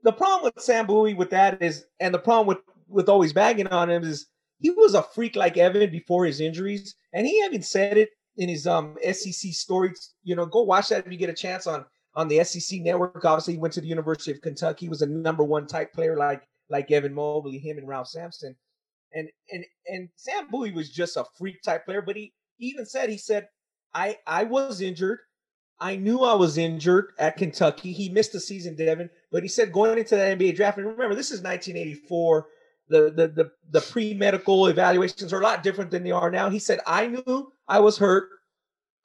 The 0.04 0.14
problem 0.14 0.52
with 0.54 0.64
Sam 0.64 0.88
Bowie 0.88 1.16
with 1.16 1.32
that 1.32 1.62
is, 1.62 1.86
and 2.00 2.14
the 2.14 2.20
problem 2.20 2.48
with 2.48 2.60
with 2.88 3.10
always 3.10 3.34
bagging 3.34 3.68
on 3.68 3.90
him 3.90 4.04
is 4.04 4.28
he 4.60 4.70
was 4.70 4.94
a 4.94 5.04
freak 5.04 5.36
like 5.36 5.58
Evan 5.58 5.92
before 5.92 6.26
his 6.26 6.40
injuries, 6.40 6.96
and 7.14 7.28
he 7.28 7.34
even 7.46 7.62
said 7.62 7.98
it 7.98 8.10
in 8.38 8.50
his 8.50 8.68
um 8.68 8.96
SEC 9.12 9.52
stories. 9.54 10.14
You 10.24 10.36
know, 10.36 10.46
go 10.46 10.64
watch 10.64 10.90
that 10.90 11.06
if 11.06 11.12
you 11.12 11.18
get 11.18 11.30
a 11.30 11.34
chance 11.34 11.68
on 11.68 11.86
on 12.16 12.28
the 12.28 12.44
SEC 12.44 12.82
network. 12.82 13.24
Obviously, 13.24 13.54
he 13.54 13.60
went 13.60 13.74
to 13.76 13.82
the 13.82 13.88
University 13.88 14.32
of 14.32 14.42
Kentucky. 14.42 14.86
He 14.86 14.90
was 14.90 15.02
a 15.02 15.08
number 15.08 15.44
one 15.44 15.68
type 15.68 15.94
player 15.94 16.18
like 16.18 16.44
like 16.70 16.92
Evan 16.92 17.14
Mobley, 17.14 17.58
him 17.58 17.78
and 17.78 17.88
Ralph 17.88 18.08
Sampson. 18.08 18.56
And 19.14 19.30
and 19.52 19.66
and 19.88 20.10
Sam 20.16 20.48
Bowie 20.50 20.72
was 20.72 20.90
just 20.90 21.18
a 21.18 21.26
freak 21.38 21.62
type 21.64 21.86
player, 21.86 22.02
but 22.02 22.16
he, 22.16 22.34
even 22.60 22.86
said 22.86 23.10
he 23.10 23.18
said 23.18 23.48
I 23.94 24.18
I 24.26 24.44
was 24.44 24.82
injured. 24.82 25.20
I 25.80 25.96
knew 25.96 26.24
I 26.24 26.34
was 26.34 26.58
injured 26.58 27.12
at 27.20 27.38
Kentucky. 27.38 27.94
He 27.94 28.10
missed 28.10 28.34
the 28.34 28.40
season, 28.40 28.76
Devin, 28.76 29.12
but 29.32 29.44
he 29.44 29.50
said 29.50 29.72
going 29.72 30.00
into 30.00 30.16
that 30.16 30.38
NBA 30.38 30.56
draft. 30.56 30.80
And 30.80 30.88
remember, 30.88 31.14
this 31.14 31.30
is 31.30 31.42
1984 31.42 32.48
the 32.90 33.12
the 33.12 33.28
the, 33.28 33.52
the 33.72 33.82
pre-medical 33.82 34.68
evaluations 34.68 35.34
are 35.34 35.40
a 35.40 35.44
lot 35.44 35.64
different 35.64 35.92
than 35.92 36.04
they 36.04 36.12
are 36.12 36.32
now. 36.32 36.50
He 36.50 36.60
said, 36.60 36.80
I 36.88 37.08
knew 37.08 37.52
I 37.68 37.80
was 37.80 37.98
hurt. 37.98 38.30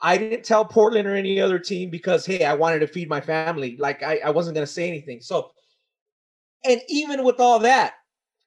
I 0.00 0.18
didn't 0.18 0.44
tell 0.44 0.64
Portland 0.64 1.06
or 1.06 1.14
any 1.14 1.40
other 1.40 1.58
team 1.58 1.90
because 1.90 2.26
hey, 2.26 2.44
I 2.44 2.54
wanted 2.54 2.80
to 2.80 2.86
feed 2.88 3.08
my 3.08 3.20
family. 3.20 3.76
Like 3.76 4.02
I, 4.02 4.20
I 4.24 4.30
wasn't 4.30 4.54
gonna 4.54 4.66
say 4.66 4.88
anything. 4.88 5.20
So 5.20 5.50
and 6.64 6.80
even 6.88 7.24
with 7.24 7.40
all 7.40 7.58
that, 7.60 7.94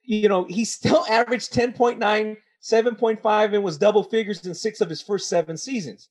you 0.04 0.30
know, 0.30 0.46
he 0.46 0.66
still 0.66 1.06
averaged 1.10 1.54
10.9, 1.54 2.00
7.5, 2.00 3.54
and 3.54 3.64
was 3.64 3.78
double 3.78 4.04
figures 4.04 4.46
in 4.46 4.54
six 4.54 4.82
of 4.82 4.90
his 4.90 5.02
first 5.02 5.30
seven 5.30 5.58
seasons. 5.58 6.10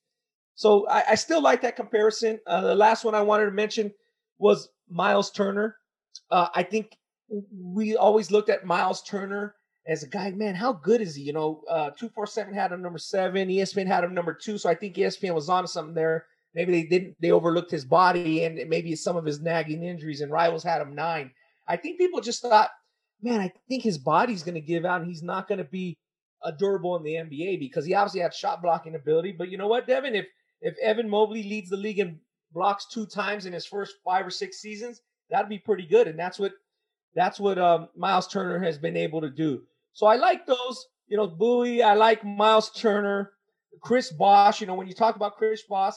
So 0.55 0.87
I, 0.87 1.03
I 1.11 1.15
still 1.15 1.41
like 1.41 1.61
that 1.61 1.75
comparison. 1.75 2.39
Uh, 2.47 2.61
the 2.61 2.75
last 2.75 3.03
one 3.03 3.15
I 3.15 3.21
wanted 3.21 3.45
to 3.45 3.51
mention 3.51 3.91
was 4.37 4.69
Miles 4.89 5.31
Turner. 5.31 5.75
Uh, 6.31 6.47
I 6.55 6.63
think 6.63 6.97
we 7.29 7.95
always 7.95 8.31
looked 8.31 8.49
at 8.49 8.65
Miles 8.65 9.01
Turner 9.03 9.55
as 9.87 10.03
a 10.03 10.07
guy, 10.07 10.31
man, 10.31 10.55
how 10.55 10.73
good 10.73 11.01
is 11.01 11.15
he? 11.15 11.23
You 11.23 11.33
know, 11.33 11.61
uh, 11.69 11.91
247 11.91 12.53
had 12.53 12.71
him 12.71 12.81
number 12.81 12.97
seven, 12.97 13.49
ESPN 13.49 13.87
had 13.87 14.03
him 14.03 14.13
number 14.13 14.33
two. 14.33 14.57
So 14.57 14.69
I 14.69 14.75
think 14.75 14.95
ESPN 14.95 15.35
was 15.35 15.49
on 15.49 15.67
something 15.67 15.93
there. 15.93 16.25
Maybe 16.53 16.71
they 16.71 16.87
didn't, 16.87 17.15
they 17.19 17.31
overlooked 17.31 17.71
his 17.71 17.85
body 17.85 18.45
and 18.45 18.69
maybe 18.69 18.95
some 18.95 19.17
of 19.17 19.25
his 19.25 19.41
nagging 19.41 19.83
injuries, 19.83 20.21
and 20.21 20.31
rivals 20.31 20.63
had 20.63 20.81
him 20.81 20.95
nine. 20.95 21.31
I 21.67 21.77
think 21.77 21.99
people 21.99 22.21
just 22.21 22.41
thought, 22.41 22.69
man, 23.21 23.41
I 23.41 23.51
think 23.67 23.83
his 23.83 23.97
body's 23.97 24.43
going 24.43 24.55
to 24.55 24.61
give 24.61 24.85
out 24.85 25.01
and 25.01 25.09
he's 25.09 25.23
not 25.23 25.47
going 25.47 25.57
to 25.57 25.65
be 25.65 25.97
a 26.43 26.51
durable 26.51 26.95
in 26.95 27.03
the 27.03 27.13
NBA 27.13 27.59
because 27.59 27.85
he 27.85 27.93
obviously 27.93 28.21
had 28.21 28.33
shot 28.33 28.61
blocking 28.61 28.95
ability. 28.95 29.33
But 29.37 29.49
you 29.49 29.57
know 29.57 29.67
what, 29.67 29.87
Devin? 29.87 30.15
If 30.15 30.27
if 30.61 30.77
Evan 30.81 31.09
Mobley 31.09 31.43
leads 31.43 31.69
the 31.69 31.77
league 31.77 31.99
in 31.99 32.19
blocks 32.53 32.87
two 32.91 33.05
times 33.05 33.45
in 33.45 33.53
his 33.53 33.65
first 33.65 33.95
five 34.03 34.25
or 34.25 34.31
six 34.31 34.61
seasons, 34.61 35.01
that'd 35.29 35.49
be 35.49 35.59
pretty 35.59 35.85
good. 35.85 36.07
And 36.07 36.17
that's 36.17 36.39
what 36.39 36.53
that's 37.15 37.39
what 37.39 37.57
um, 37.57 37.87
Miles 37.95 38.27
Turner 38.27 38.59
has 38.59 38.77
been 38.77 38.97
able 38.97 39.21
to 39.21 39.29
do. 39.29 39.63
So 39.93 40.05
I 40.05 40.17
like 40.17 40.45
those. 40.45 40.87
You 41.07 41.17
know, 41.17 41.27
Bowie. 41.27 41.81
I 41.81 41.93
like 41.93 42.25
Miles 42.25 42.71
Turner, 42.71 43.31
Chris 43.81 44.11
Bosh. 44.11 44.59
You 44.59 44.67
know, 44.67 44.75
when 44.75 44.87
you 44.87 44.93
talk 44.93 45.15
about 45.15 45.37
Chris 45.37 45.63
Bosh, 45.63 45.93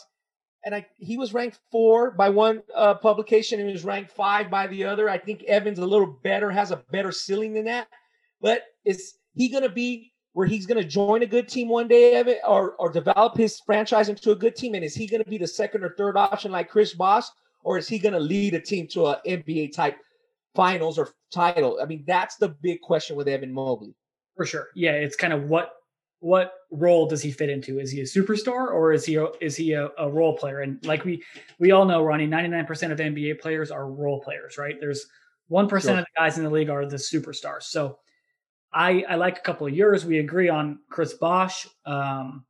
and 0.65 0.75
I, 0.75 0.87
he 0.99 1.17
was 1.17 1.35
ranked 1.35 1.59
four 1.71 2.13
by 2.13 2.29
one 2.29 2.63
uh, 2.75 2.95
publication, 2.95 3.59
and 3.59 3.69
he 3.69 3.73
was 3.73 3.85
ranked 3.85 4.13
five 4.13 4.51
by 4.51 4.67
the 4.67 4.85
other. 4.85 5.09
I 5.09 5.19
think 5.19 5.43
Evans 5.45 5.79
a 5.79 5.87
little 5.87 6.19
better, 6.23 6.51
has 6.51 6.71
a 6.71 6.85
better 6.93 7.11
ceiling 7.11 7.55
than 7.55 7.65
that. 7.65 7.89
But 8.41 8.63
is 8.85 9.15
he 9.35 9.49
going 9.49 9.65
to 9.65 9.69
be 9.71 10.13
where 10.35 10.47
he's 10.47 10.67
going 10.67 10.81
to 10.81 10.89
join 10.89 11.23
a 11.23 11.27
good 11.27 11.49
team 11.49 11.69
one 11.69 11.89
day, 11.89 12.15
Evan, 12.15 12.37
or 12.47 12.75
or 12.75 12.93
develop 12.93 13.37
his 13.37 13.61
franchise 13.61 14.09
into 14.09 14.31
a 14.31 14.37
good 14.37 14.55
team? 14.55 14.75
And 14.75 14.85
is 14.85 14.95
he 14.95 15.09
going 15.09 15.25
to 15.25 15.31
be 15.31 15.39
the 15.39 15.49
second 15.49 15.83
or 15.83 15.95
third 15.97 16.17
option 16.17 16.53
like 16.53 16.69
Chris 16.69 16.95
Bosh, 16.95 17.25
or 17.65 17.79
is 17.79 17.89
he 17.89 17.99
going 17.99 18.13
to 18.13 18.21
lead 18.21 18.55
a 18.55 18.61
team 18.61 18.87
to 18.89 19.07
an 19.07 19.17
NBA 19.27 19.73
type 19.73 19.97
finals 20.59 20.99
or 20.99 21.11
title? 21.33 21.79
I 21.81 21.87
mean, 21.87 22.03
that's 22.05 22.35
the 22.37 22.49
big 22.49 22.81
question 22.81 23.15
with 23.15 23.29
Evan 23.29 23.53
Mobley. 23.53 23.95
For 24.37 24.45
sure. 24.45 24.67
Yeah, 24.75 24.93
it's 24.93 25.15
kind 25.15 25.33
of 25.33 25.49
what 25.49 25.71
what 26.19 26.53
role 26.73 27.07
does 27.07 27.23
he 27.23 27.31
fit 27.31 27.49
into? 27.49 27.79
Is 27.79 27.93
he 27.93 28.01
a 28.01 28.05
superstar 28.05 28.73
or 28.73 28.93
is 28.93 29.05
he 29.05 29.15
a, 29.15 29.27
is 29.41 29.55
he 29.55 29.73
a, 29.73 29.89
a 29.97 30.11
role 30.11 30.37
player? 30.37 30.61
And 30.61 30.85
like 30.85 31.05
we 31.05 31.23
we 31.61 31.71
all 31.71 31.85
know, 31.85 32.03
Ronnie, 32.03 32.27
ninety 32.27 32.49
nine 32.49 32.67
percent 32.67 32.93
of 32.93 32.99
NBA 32.99 33.41
players 33.41 33.71
are 33.71 33.89
role 33.89 34.21
players, 34.21 34.59
right? 34.59 34.75
There's 34.81 35.07
one 35.47 35.69
sure. 35.69 35.79
of 35.79 35.85
the 35.85 36.07
guys 36.17 36.39
in 36.39 36.45
the 36.45 36.51
league 36.51 36.71
are 36.71 36.87
the 36.87 36.97
superstars. 36.97 37.65
So 37.65 38.01
I 38.73 39.05
I 39.09 39.15
like 39.15 39.39
a 39.39 39.43
couple 39.43 39.69
of 39.69 39.75
yours. 39.75 40.05
We 40.05 40.19
agree 40.19 40.49
on 40.49 40.81
Chris 40.91 41.15
Bosh. 41.15 41.69
Um, 41.87 42.45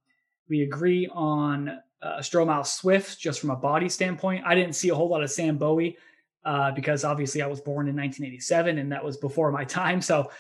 we 0.49 0.63
agree 0.63 1.11
on 1.13 1.69
uh, 2.01 2.19
Stromile 2.21 2.67
Swift 2.67 3.21
just 3.21 3.39
from 3.39 3.51
a 3.51 3.57
body 3.57 3.91
standpoint. 3.91 4.45
I 4.47 4.55
didn't 4.55 4.77
see 4.77 4.89
a 4.89 4.95
whole 4.95 5.11
lot 5.11 5.23
of 5.23 5.31
Sam 5.31 5.59
Bowie 5.59 5.99
uh, 6.45 6.73
because 6.73 7.05
obviously 7.05 7.43
I 7.43 7.47
was 7.47 7.61
born 7.61 7.89
in 7.89 7.97
1987 7.97 8.79
and 8.79 8.93
that 8.93 9.05
was 9.05 9.17
before 9.17 9.51
my 9.53 9.65
time. 9.65 10.01
So 10.01 10.31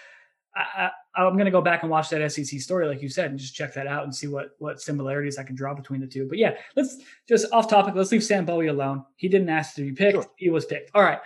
I, 0.55 0.91
am 1.17 1.35
going 1.35 1.45
to 1.45 1.51
go 1.51 1.61
back 1.61 1.83
and 1.83 1.91
watch 1.91 2.09
that 2.11 2.33
SEC 2.33 2.61
story, 2.61 2.87
like 2.87 3.03
you 3.03 3.09
said, 3.09 3.31
and 3.31 3.39
just 3.39 3.55
check 3.55 3.75
that 3.75 3.87
out 3.87 4.05
and 4.05 4.15
see 4.15 4.27
what 4.27 4.51
what 4.59 4.81
similarities 4.81 5.39
I 5.39 5.45
can 5.45 5.55
draw 5.55 5.75
between 5.75 6.01
the 6.01 6.07
two. 6.07 6.27
But 6.29 6.39
yeah, 6.39 6.57
let's 6.77 6.97
just 7.29 7.47
off 7.53 7.69
topic. 7.69 7.95
Let's 7.95 8.11
leave 8.11 8.25
Sam 8.25 8.45
Bowie 8.45 8.69
alone. 8.69 9.05
He 9.17 9.29
didn't 9.29 9.49
ask 9.49 9.75
to 9.77 9.83
be 9.83 9.93
picked. 9.93 10.15
Sure. 10.15 10.27
He 10.37 10.51
was 10.51 10.65
picked. 10.65 10.91
All 10.95 11.03
right. 11.03 11.21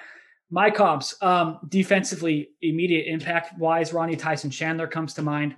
My 0.51 0.71
comps, 0.71 1.15
um, 1.23 1.59
defensively, 1.69 2.51
immediate 2.61 3.07
impact 3.07 3.59
wise, 3.59 3.95
Ronnie 3.95 4.17
Tyson 4.17 4.51
Chandler 4.51 4.87
comes 4.87 5.15
to 5.15 5.23
mind. 5.23 5.57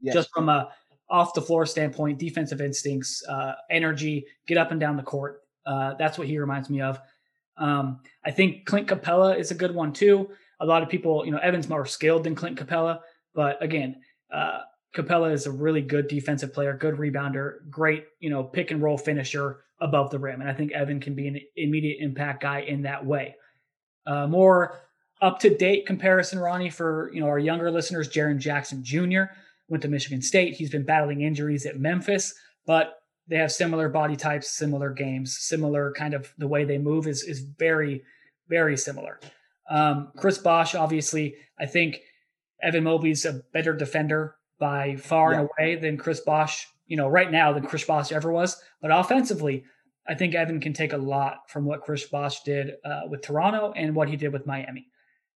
Yes. 0.00 0.14
Just 0.14 0.30
from 0.32 0.48
a 0.48 0.70
off 1.10 1.34
the 1.34 1.42
floor 1.42 1.66
standpoint, 1.66 2.18
defensive 2.18 2.60
instincts, 2.60 3.22
uh, 3.28 3.54
energy, 3.70 4.24
get 4.46 4.56
up 4.58 4.70
and 4.70 4.80
down 4.80 4.96
the 4.96 5.02
court. 5.02 5.42
Uh, 5.66 5.94
that's 5.94 6.18
what 6.18 6.26
he 6.26 6.38
reminds 6.38 6.70
me 6.70 6.80
of. 6.80 7.00
Um, 7.56 8.00
I 8.24 8.30
think 8.30 8.66
Clint 8.66 8.88
Capela 8.88 9.38
is 9.38 9.50
a 9.50 9.54
good 9.54 9.74
one 9.74 9.92
too. 9.92 10.30
A 10.60 10.66
lot 10.66 10.82
of 10.82 10.88
people, 10.88 11.24
you 11.24 11.32
know, 11.32 11.38
Evan's 11.38 11.68
more 11.68 11.86
skilled 11.86 12.24
than 12.24 12.34
Clint 12.34 12.58
Capela, 12.58 13.00
but 13.34 13.62
again, 13.62 13.96
uh, 14.32 14.60
Capela 14.94 15.32
is 15.32 15.46
a 15.46 15.50
really 15.50 15.80
good 15.80 16.08
defensive 16.08 16.52
player, 16.52 16.76
good 16.76 16.96
rebounder, 16.96 17.68
great, 17.70 18.04
you 18.20 18.30
know, 18.30 18.44
pick 18.44 18.70
and 18.70 18.82
roll 18.82 18.98
finisher 18.98 19.64
above 19.80 20.10
the 20.10 20.18
rim. 20.18 20.40
And 20.40 20.50
I 20.50 20.54
think 20.54 20.72
Evan 20.72 21.00
can 21.00 21.14
be 21.14 21.28
an 21.28 21.40
immediate 21.56 21.98
impact 22.00 22.42
guy 22.42 22.60
in 22.60 22.82
that 22.82 23.04
way. 23.04 23.34
Uh, 24.06 24.26
more 24.26 24.80
up 25.20 25.38
to 25.40 25.56
date 25.56 25.86
comparison, 25.86 26.38
Ronnie, 26.38 26.70
for 26.70 27.10
you 27.14 27.20
know 27.20 27.28
our 27.28 27.38
younger 27.38 27.70
listeners, 27.70 28.08
Jaren 28.08 28.38
Jackson 28.38 28.82
Jr. 28.82 29.22
went 29.68 29.82
to 29.82 29.88
Michigan 29.88 30.20
State. 30.20 30.54
He's 30.54 30.70
been 30.70 30.84
battling 30.84 31.22
injuries 31.22 31.64
at 31.64 31.78
Memphis, 31.78 32.34
but 32.66 33.01
they 33.32 33.38
have 33.38 33.50
similar 33.50 33.88
body 33.88 34.14
types, 34.14 34.50
similar 34.50 34.90
games, 34.90 35.38
similar 35.38 35.90
kind 35.96 36.12
of 36.12 36.34
the 36.36 36.46
way 36.46 36.64
they 36.64 36.76
move 36.76 37.06
is 37.06 37.22
is 37.22 37.40
very, 37.40 38.02
very 38.48 38.76
similar. 38.76 39.18
Um, 39.70 40.12
Chris 40.18 40.36
Bosh, 40.36 40.74
obviously, 40.74 41.36
I 41.58 41.64
think 41.64 42.00
Evan 42.62 42.84
Mobley's 42.84 43.24
a 43.24 43.40
better 43.54 43.72
defender 43.72 44.36
by 44.58 44.96
far 44.96 45.32
yeah. 45.32 45.40
and 45.40 45.48
away 45.48 45.76
than 45.76 45.96
Chris 45.96 46.20
Bosh, 46.20 46.68
you 46.86 46.98
know, 46.98 47.08
right 47.08 47.32
now 47.32 47.54
than 47.54 47.64
Chris 47.64 47.84
Bosh 47.84 48.12
ever 48.12 48.30
was. 48.30 48.62
But 48.82 48.90
offensively, 48.90 49.64
I 50.06 50.14
think 50.14 50.34
Evan 50.34 50.60
can 50.60 50.74
take 50.74 50.92
a 50.92 50.98
lot 50.98 51.48
from 51.48 51.64
what 51.64 51.80
Chris 51.80 52.04
Bosh 52.04 52.42
did 52.42 52.72
uh, 52.84 53.02
with 53.08 53.22
Toronto 53.22 53.72
and 53.74 53.96
what 53.96 54.10
he 54.10 54.16
did 54.16 54.34
with 54.34 54.46
Miami. 54.46 54.88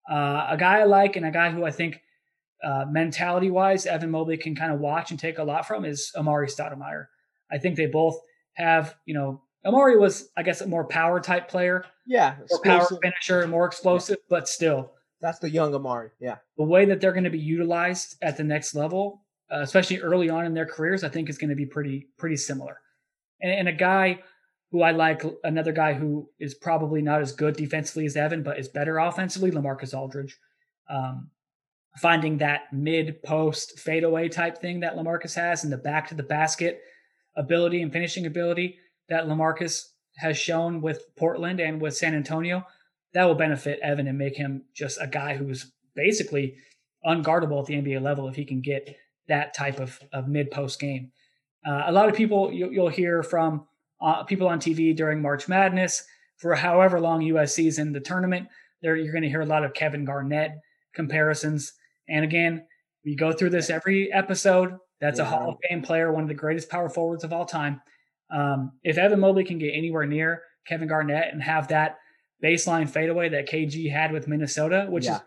Uh, 0.09 0.47
a 0.49 0.57
guy 0.57 0.79
I 0.79 0.85
like 0.85 1.15
and 1.15 1.27
a 1.27 1.31
guy 1.31 1.51
who 1.51 1.63
I 1.63 1.69
think 1.69 2.01
uh, 2.63 2.85
mentality 2.89 3.51
wise, 3.51 3.85
Evan 3.85 4.09
Mobley 4.09 4.37
can 4.37 4.55
kind 4.55 4.73
of 4.73 4.79
watch 4.79 5.11
and 5.11 5.19
take 5.19 5.37
a 5.37 5.43
lot 5.43 5.67
from 5.67 5.85
is 5.85 6.11
Amar'e 6.17 6.51
Stoudemire. 6.51 7.05
I 7.53 7.59
think 7.59 7.77
they 7.77 7.85
both 7.85 8.19
have, 8.53 8.95
you 9.05 9.13
know, 9.13 9.41
Amar'e 9.65 9.99
was, 9.99 10.29
I 10.35 10.43
guess, 10.43 10.61
a 10.61 10.67
more 10.67 10.85
power 10.85 11.19
type 11.19 11.47
player. 11.47 11.85
Yeah. 12.05 12.35
More 12.49 12.61
power 12.63 12.99
finisher, 13.01 13.47
more 13.47 13.65
explosive, 13.65 14.17
yeah. 14.19 14.25
but 14.29 14.47
still. 14.47 14.91
That's 15.21 15.39
the 15.39 15.49
young 15.49 15.71
Amar'e. 15.71 16.09
Yeah. 16.19 16.37
The 16.57 16.65
way 16.65 16.85
that 16.85 16.99
they're 16.99 17.13
going 17.13 17.23
to 17.23 17.29
be 17.29 17.39
utilized 17.39 18.17
at 18.21 18.35
the 18.35 18.43
next 18.43 18.75
level, 18.75 19.23
uh, 19.51 19.61
especially 19.61 20.01
early 20.01 20.29
on 20.29 20.45
in 20.45 20.53
their 20.53 20.65
careers, 20.65 21.03
I 21.03 21.09
think 21.09 21.29
is 21.29 21.37
going 21.37 21.49
to 21.49 21.55
be 21.55 21.65
pretty 21.65 22.07
pretty 22.17 22.35
similar. 22.35 22.79
And, 23.41 23.51
and, 23.51 23.67
a 23.69 23.73
guy 23.73 24.19
who 24.71 24.81
I 24.81 24.91
like, 24.91 25.23
another 25.43 25.71
guy 25.71 25.93
who 25.93 26.29
is 26.39 26.55
probably 26.55 27.01
not 27.01 27.21
as 27.21 27.31
good 27.31 27.55
defensively 27.55 28.05
as 28.05 28.17
Evan, 28.17 28.43
but 28.43 28.59
is 28.59 28.67
better 28.67 28.97
offensively, 28.97 29.51
Lamarcus 29.51 29.93
Aldridge. 29.93 30.37
Um, 30.89 31.29
finding 31.97 32.39
that 32.39 32.73
mid 32.73 33.21
post 33.23 33.79
fadeaway 33.79 34.27
type 34.27 34.57
thing 34.57 34.79
that 34.81 34.95
Lamarcus 34.95 35.35
has 35.35 35.63
and 35.63 35.71
the 35.71 35.77
back 35.77 36.07
to 36.09 36.15
the 36.15 36.23
basket 36.23 36.81
ability 37.35 37.81
and 37.81 37.91
finishing 37.91 38.25
ability 38.25 38.77
that 39.09 39.25
Lamarcus 39.25 39.89
has 40.17 40.37
shown 40.37 40.81
with 40.81 41.03
Portland 41.15 41.59
and 41.59 41.81
with 41.81 41.95
San 41.95 42.15
Antonio, 42.15 42.65
that 43.13 43.25
will 43.25 43.35
benefit 43.35 43.79
Evan 43.81 44.07
and 44.07 44.17
make 44.17 44.35
him 44.35 44.63
just 44.73 44.99
a 45.01 45.07
guy 45.07 45.35
who's 45.35 45.71
basically 45.95 46.55
unguardable 47.05 47.59
at 47.59 47.65
the 47.65 47.75
NBA 47.75 48.01
level 48.01 48.27
if 48.27 48.35
he 48.35 48.45
can 48.45 48.61
get 48.61 48.95
that 49.27 49.53
type 49.53 49.79
of, 49.79 49.99
of 50.11 50.27
mid 50.27 50.51
post 50.51 50.79
game. 50.79 51.11
Uh, 51.65 51.83
a 51.87 51.91
lot 51.91 52.09
of 52.09 52.15
people 52.15 52.51
you, 52.51 52.81
will 52.81 52.89
hear 52.89 53.23
from 53.23 53.65
uh, 54.01 54.23
people 54.23 54.47
on 54.47 54.59
TV 54.59 54.95
during 54.95 55.21
March 55.21 55.47
Madness 55.47 56.03
for 56.37 56.55
however 56.55 56.99
long 56.99 57.21
USC's 57.21 57.79
in 57.79 57.93
the 57.93 57.99
tournament. 57.99 58.47
There, 58.81 58.95
you're 58.95 59.13
going 59.13 59.23
to 59.23 59.29
hear 59.29 59.41
a 59.41 59.45
lot 59.45 59.63
of 59.63 59.73
Kevin 59.73 60.03
Garnett 60.03 60.51
comparisons. 60.93 61.73
And 62.09 62.25
again, 62.25 62.65
we 63.05 63.15
go 63.15 63.31
through 63.31 63.51
this 63.51 63.69
every 63.69 64.11
episode. 64.11 64.77
That's 65.03 65.19
yeah. 65.19 65.25
a 65.25 65.27
Hall 65.27 65.49
of 65.49 65.57
Fame 65.67 65.81
player, 65.81 66.13
one 66.13 66.23
of 66.23 66.29
the 66.29 66.33
greatest 66.33 66.69
power 66.69 66.87
forwards 66.87 67.25
of 67.25 67.33
all 67.33 67.45
time. 67.45 67.81
Um, 68.31 68.71
if 68.83 68.97
Evan 68.97 69.19
Mobley 69.19 69.43
can 69.43 69.59
get 69.59 69.73
anywhere 69.73 70.05
near 70.05 70.43
Kevin 70.65 70.87
Garnett 70.87 71.33
and 71.33 71.43
have 71.43 71.67
that 71.67 71.97
baseline 72.41 72.89
fadeaway 72.89 73.27
that 73.27 73.49
KG 73.49 73.91
had 73.91 74.13
with 74.13 74.29
Minnesota, 74.29 74.87
which 74.89 75.03
yeah. 75.03 75.17
is, 75.17 75.21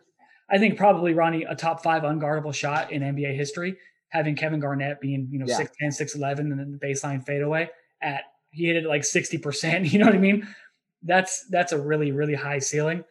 I 0.51 0.57
think, 0.57 0.79
probably 0.79 1.13
Ronnie 1.13 1.45
a 1.45 1.55
top 1.55 1.83
five 1.83 2.05
unguardable 2.05 2.55
shot 2.55 2.91
in 2.91 3.03
NBA 3.03 3.37
history. 3.37 3.77
Having 4.09 4.37
Kevin 4.37 4.61
Garnett 4.61 4.99
being 4.99 5.29
you 5.31 5.39
know 5.39 5.47
six 5.47 5.71
ten, 5.79 5.93
six 5.93 6.15
eleven, 6.15 6.51
and 6.51 6.59
then 6.59 6.73
the 6.73 6.79
baseline 6.79 7.23
fadeaway 7.23 7.69
at 8.01 8.23
he 8.51 8.69
hit 8.69 8.77
it 8.77 8.87
like 8.87 9.05
sixty 9.05 9.37
percent. 9.37 9.87
You 9.93 9.99
know 9.99 10.07
what 10.07 10.15
I 10.15 10.19
mean? 10.19 10.49
That's 11.03 11.45
that's 11.51 11.73
a 11.73 11.79
really 11.79 12.13
really 12.13 12.35
high 12.35 12.61
ceiling. 12.61 13.05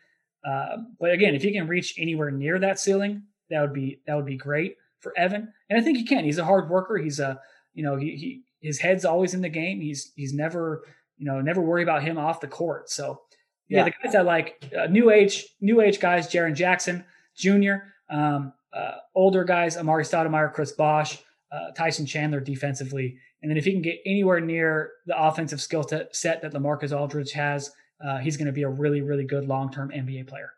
Uh, 0.44 0.78
but 1.00 1.12
again, 1.12 1.36
if 1.36 1.44
he 1.44 1.52
can 1.52 1.68
reach 1.68 1.94
anywhere 2.00 2.32
near 2.32 2.58
that 2.58 2.80
ceiling, 2.80 3.24
that 3.52 3.62
would 3.62 3.74
be 3.74 4.00
that 4.08 4.16
would 4.16 4.26
be 4.26 4.38
great 4.38 4.78
for 5.00 5.14
Evan. 5.18 5.54
And 5.70 5.80
I 5.80 5.84
think 5.84 5.98
he 5.98 6.06
can. 6.06 6.24
He's 6.24 6.38
a 6.38 6.46
hard 6.46 6.70
worker. 6.70 6.98
He's 6.98 7.20
a 7.20 7.40
you 7.74 7.84
know 7.84 7.96
he, 7.96 8.16
he 8.16 8.44
his 8.62 8.80
head's 8.80 9.06
always 9.06 9.34
in 9.34 9.42
the 9.42 9.50
game. 9.50 9.82
He's 9.82 10.12
he's 10.16 10.34
never 10.34 10.84
you 11.18 11.26
know 11.26 11.42
never 11.42 11.62
worry 11.62 11.84
about 11.84 12.04
him 12.04 12.18
off 12.18 12.42
the 12.42 12.48
court. 12.48 12.90
So 12.90 13.22
yeah, 13.68 13.80
yeah. 13.80 13.84
the 13.86 13.92
guys 14.04 14.16
I 14.16 14.22
like, 14.22 14.64
uh, 14.78 14.88
new 14.88 15.10
age, 15.10 15.46
new 15.60 15.82
age 15.82 16.00
guys, 16.00 16.28
Jaren 16.28 16.56
Jackson 16.56 17.04
Jr., 17.36 17.76
um, 18.10 18.54
uh, 18.74 18.96
older 19.16 19.44
guys, 19.44 19.78
Amar'e 19.78 20.04
Stoudemire, 20.04 20.54
Chris 20.54 20.72
Bosh, 20.72 21.18
uh, 21.52 21.72
Tyson 21.72 22.06
Chandler 22.06 22.40
defensively. 22.40 23.18
And 23.42 23.50
then 23.50 23.58
if 23.58 23.66
he 23.66 23.72
can 23.72 23.82
get 23.82 24.00
anywhere 24.06 24.40
near 24.40 24.92
the 25.06 25.20
offensive 25.20 25.62
skill 25.62 25.84
set 25.84 26.42
that 26.42 26.54
Lamarcus 26.54 26.96
Aldridge 26.96 27.32
has, 27.32 27.72
uh, 28.06 28.18
he's 28.18 28.38
going 28.38 28.48
to 28.48 28.52
be 28.52 28.64
a 28.64 28.70
really, 28.70 29.02
really 29.02 29.24
good 29.24 29.48
long 29.48 29.72
term 29.72 29.90
NBA 29.90 30.28
player. 30.28 30.52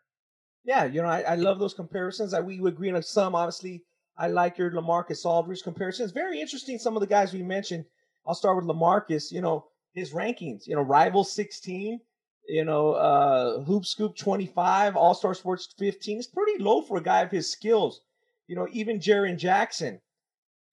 Yeah, 0.64 0.84
you 0.84 1.00
know, 1.00 1.08
I, 1.08 1.20
I 1.20 1.34
love 1.36 1.58
those 1.58 1.74
comparisons. 1.74 2.34
I, 2.34 2.40
we 2.40 2.58
agree 2.66 2.90
on 2.90 3.02
some. 3.02 3.34
Obviously, 3.34 3.84
I 4.18 4.26
like 4.28 4.58
your 4.58 4.70
Lamarcus 4.70 5.24
Aldridge 5.24 5.62
comparisons. 5.62 6.12
Very 6.12 6.40
interesting. 6.40 6.78
Some 6.78 6.96
of 6.96 7.00
the 7.00 7.06
guys 7.06 7.32
we 7.32 7.42
mentioned. 7.42 7.84
I'll 8.26 8.34
start 8.34 8.56
with 8.56 8.66
Lamarcus. 8.66 9.30
You 9.30 9.40
know, 9.40 9.66
his 9.94 10.12
rankings. 10.12 10.66
You 10.66 10.74
know, 10.76 10.82
rival 10.82 11.24
16 11.24 12.00
you 12.48 12.64
know, 12.64 12.92
uh, 12.92 13.60
Hoop 13.60 13.84
Scoop 13.84 14.16
25, 14.16 14.96
All 14.96 15.14
Star 15.14 15.34
Sports 15.34 15.68
15. 15.78 16.18
It's 16.18 16.26
pretty 16.26 16.62
low 16.62 16.80
for 16.80 16.96
a 16.96 17.02
guy 17.02 17.20
of 17.20 17.30
his 17.30 17.48
skills. 17.50 18.00
You 18.46 18.56
know, 18.56 18.66
even 18.72 18.98
Jaren 18.98 19.36
Jackson, 19.36 20.00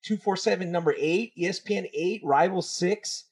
247, 0.05 0.71
number 0.71 0.95
eight, 0.97 1.34
ESPN 1.38 1.89
8, 1.93 2.21
Rival 2.23 2.62
6. 2.62 3.25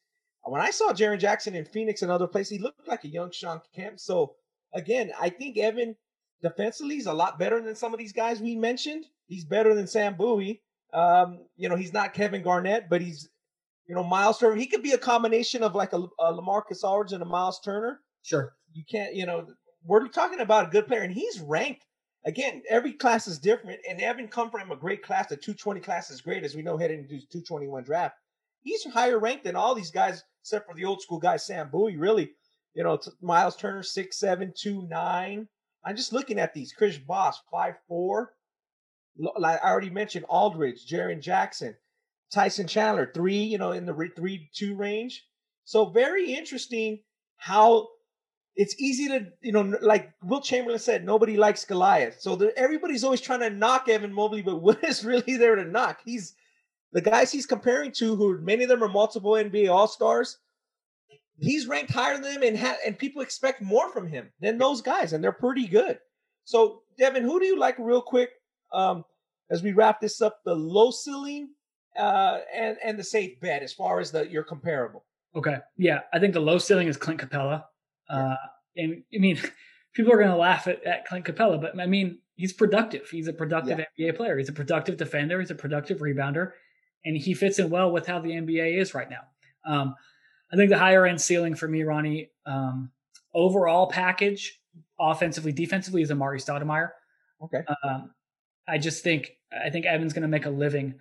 When 0.43 0.62
I 0.62 0.71
saw 0.71 0.91
Jaren 0.91 1.19
Jackson 1.19 1.56
in 1.56 1.63
Phoenix 1.63 2.02
and 2.02 2.12
other 2.12 2.28
places, 2.28 2.58
he 2.58 2.60
looked 2.60 2.86
like 2.86 3.06
a 3.06 3.10
young 3.10 3.32
Shawn 3.32 3.62
Kemp. 3.73 3.97
So, 3.97 4.36
again, 4.73 5.12
I 5.19 5.30
think 5.30 5.58
Evan 5.58 5.95
defensively 6.41 6.97
is 6.97 7.06
a 7.06 7.13
lot 7.13 7.39
better 7.39 7.62
than 7.62 7.76
some 7.76 7.93
of 7.93 7.99
these 7.99 8.12
guys 8.12 8.41
we 8.41 8.58
mentioned. 8.58 9.06
He's 9.34 9.46
better 9.46 9.74
than 9.74 9.88
Sam 9.88 10.15
Bowie. 10.15 10.62
Um, 10.93 11.39
you 11.58 11.69
know, 11.69 11.76
he's 11.76 11.93
not 11.93 12.13
Kevin 12.13 12.43
Garnett, 12.43 12.88
but 12.89 13.02
he's, 13.02 13.30
you 13.88 13.96
know, 13.96 14.04
Miles 14.04 14.38
Turner. 14.38 14.56
He 14.56 14.67
could 14.67 14.84
be 14.84 14.91
a 14.91 14.98
combination 14.98 15.63
of 15.63 15.74
like 15.74 15.91
a, 15.93 15.98
a 16.19 16.34
Lamarcus 16.34 16.84
Aldridge 16.84 17.13
and 17.13 17.24
a 17.24 17.26
Miles 17.26 17.60
Turner. 17.62 18.02
Sure. 18.22 18.54
You 18.74 18.84
can't, 18.89 19.15
you 19.15 19.26
know, 19.26 19.48
we're 19.84 20.08
talking 20.08 20.39
about 20.39 20.67
a 20.67 20.69
good 20.69 20.88
player, 20.88 21.02
and 21.02 21.13
he's 21.13 21.39
ranked. 21.39 21.86
Again, 22.26 22.62
every 22.69 22.93
class 22.93 23.28
is 23.28 23.39
different, 23.39 23.80
and 23.89 24.00
Evan 24.00 24.28
come 24.28 24.50
from 24.50 24.72
a 24.72 24.78
great 24.78 25.04
class. 25.04 25.28
The 25.28 25.36
220 25.36 25.82
class 25.82 26.10
is 26.10 26.22
great, 26.22 26.43
as 26.43 26.56
we 26.56 26.62
know, 26.62 26.78
heading 26.78 27.00
into 27.00 27.17
221 27.17 27.84
draft. 27.84 28.15
He's 28.62 28.86
higher 28.86 29.19
ranked 29.19 29.43
than 29.43 29.58
all 29.58 29.76
these 29.76 29.91
guys, 29.91 30.24
except 30.41 30.67
for 30.67 30.76
the 30.76 30.86
old 30.86 31.02
school 31.02 31.19
guy, 31.19 31.36
Sam 31.36 31.69
Bowie. 31.69 31.98
Really, 31.98 32.32
you 32.76 32.84
know, 32.84 33.00
Miles 33.22 33.58
Turner, 33.58 33.84
six 33.84 34.17
seven 34.17 34.54
two 34.56 34.88
nine. 34.88 35.50
I'm 35.84 35.98
just 35.98 36.13
looking 36.13 36.39
at 36.39 36.54
these. 36.54 36.72
Chris 36.72 36.98
Bosh, 36.98 37.36
five 37.52 37.76
four. 37.88 38.32
Like 39.17 39.63
I 39.63 39.69
already 39.69 39.89
mentioned, 39.89 40.26
Aldridge, 40.28 40.88
Jaren 40.88 41.21
Jackson, 41.21 41.76
Tyson 42.32 42.67
Chandler, 42.67 43.12
three, 43.13 43.43
you 43.43 43.58
know, 43.58 43.71
in 43.71 43.86
the 43.86 44.10
three 44.15 44.49
two 44.54 44.76
range. 44.76 45.23
So 45.65 45.86
very 45.86 46.34
interesting 46.34 46.99
how 47.38 47.89
it's 48.56 48.80
easy 48.80 49.08
to, 49.08 49.28
you 49.41 49.52
know, 49.52 49.78
like 49.82 50.12
Wilt 50.23 50.43
Chamberlain 50.43 50.80
said, 50.80 51.06
nobody 51.06 51.38
likes 51.38 51.65
Goliath. 51.65 52.19
So 52.19 52.52
everybody's 52.56 53.04
always 53.04 53.21
trying 53.21 53.39
to 53.39 53.49
knock 53.49 53.89
Evan 53.89 54.13
Mobley, 54.13 54.41
but 54.41 54.58
what 54.62 54.84
is 54.84 55.06
really 55.06 55.38
there 55.38 55.56
to 55.56 55.65
knock? 55.65 56.02
He's 56.06 56.36
the 56.91 57.02
guys 57.02 57.32
he's 57.32 57.47
comparing 57.47 57.91
to, 57.93 58.15
who 58.15 58.38
many 58.39 58.63
of 58.63 58.69
them 58.69 58.84
are 58.84 58.89
multiple 58.89 59.32
NBA 59.32 59.71
All 59.71 59.88
Stars. 59.88 60.38
He's 61.39 61.67
ranked 61.67 61.91
higher 61.91 62.13
than 62.13 62.21
them, 62.21 62.43
and 62.43 62.58
ha- 62.58 62.78
and 62.86 62.97
people 62.97 63.23
expect 63.23 63.62
more 63.62 63.91
from 63.91 64.08
him 64.08 64.32
than 64.39 64.60
those 64.60 64.82
guys, 64.82 65.13
and 65.13 65.23
they're 65.23 65.32
pretty 65.32 65.67
good. 65.67 65.97
So, 66.45 66.84
Devin, 66.99 67.23
who 67.23 67.39
do 67.39 67.45
you 67.47 67.58
like, 67.58 67.78
real 67.80 68.04
quick, 68.04 68.30
um, 68.73 69.05
as 69.49 69.63
we 69.63 69.71
wrap 69.71 69.99
this 70.01 70.21
up? 70.21 70.41
The 70.43 70.55
low 70.55 70.91
ceiling 70.91 71.49
uh, 71.97 72.39
and 72.53 72.77
and 72.83 72.97
the 72.97 73.03
safe 73.03 73.39
bet, 73.39 73.63
as 73.63 73.73
far 73.73 73.99
as 73.99 74.12
the 74.12 74.27
you're 74.29 74.43
comparable. 74.43 75.05
Okay, 75.36 75.57
yeah, 75.77 76.01
I 76.13 76.19
think 76.19 76.33
the 76.33 76.39
low 76.39 76.57
ceiling 76.57 76.88
is 76.88 76.97
Clint 76.97 77.21
Capela, 77.21 77.63
Uh, 78.09 78.36
and 78.77 79.03
I 79.13 79.17
mean, 79.17 79.39
people 79.93 80.12
are 80.13 80.17
going 80.17 80.29
to 80.29 80.36
laugh 80.36 80.67
at, 80.67 80.83
at 80.83 81.05
Clint 81.05 81.25
Capela, 81.25 81.59
but 81.59 81.79
I 81.79 81.86
mean, 81.86 82.19
he's 82.36 82.53
productive. 82.53 83.09
He's 83.09 83.27
a 83.27 83.33
productive 83.33 83.79
yeah. 83.97 84.09
NBA 84.12 84.17
player. 84.17 84.38
He's 84.38 84.49
a 84.49 84.53
productive 84.53 84.97
defender. 84.97 85.39
He's 85.39 85.51
a 85.51 85.55
productive 85.55 85.99
rebounder, 85.99 86.51
and 87.05 87.17
he 87.17 87.33
fits 87.33 87.59
in 87.59 87.69
well 87.69 87.91
with 87.91 88.05
how 88.05 88.19
the 88.19 88.29
NBA 88.29 88.77
is 88.77 88.93
right 88.93 89.09
now. 89.09 89.21
Um, 89.65 89.95
I 90.51 90.55
think 90.55 90.69
the 90.69 90.77
higher 90.77 91.05
end 91.05 91.19
ceiling 91.19 91.55
for 91.55 91.67
me, 91.67 91.83
Ronnie, 91.83 92.29
um, 92.45 92.91
overall 93.33 93.88
package, 93.88 94.59
offensively, 94.99 95.51
defensively, 95.51 96.03
is 96.03 96.12
Amar'e 96.12 96.36
Stoudemire. 96.36 96.89
Okay. 97.41 97.63
Um, 97.83 98.12
I 98.67 98.78
just 98.78 99.04
think 99.04 99.38
I 99.65 99.69
think 99.69 99.86
Evan's 99.86 100.13
going 100.13 100.23
to 100.23 100.28
make 100.28 100.45
a 100.45 100.49
living 100.49 100.95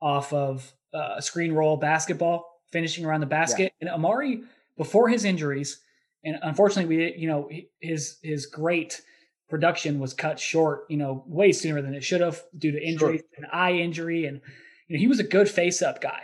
off 0.00 0.32
of 0.32 0.72
uh, 0.94 1.20
screen 1.20 1.52
roll 1.52 1.76
basketball, 1.76 2.62
finishing 2.72 3.04
around 3.04 3.20
the 3.20 3.26
basket. 3.26 3.72
Yeah. 3.80 3.88
And 3.92 4.02
Amar'e, 4.02 4.42
before 4.76 5.08
his 5.08 5.24
injuries, 5.24 5.80
and 6.24 6.38
unfortunately, 6.42 6.96
we 6.96 7.14
you 7.16 7.28
know 7.28 7.50
his 7.80 8.18
his 8.22 8.46
great 8.46 9.00
production 9.48 9.98
was 9.98 10.12
cut 10.12 10.38
short, 10.38 10.84
you 10.88 10.96
know, 10.96 11.24
way 11.26 11.52
sooner 11.52 11.80
than 11.80 11.94
it 11.94 12.04
should 12.04 12.20
have 12.20 12.42
due 12.56 12.72
to 12.72 12.82
injury, 12.82 13.18
sure. 13.18 13.26
an 13.38 13.46
eye 13.52 13.72
injury, 13.72 14.26
and 14.26 14.40
you 14.88 14.96
know, 14.96 15.00
he 15.00 15.08
was 15.08 15.20
a 15.20 15.24
good 15.24 15.48
face 15.48 15.82
up 15.82 16.00
guy. 16.00 16.22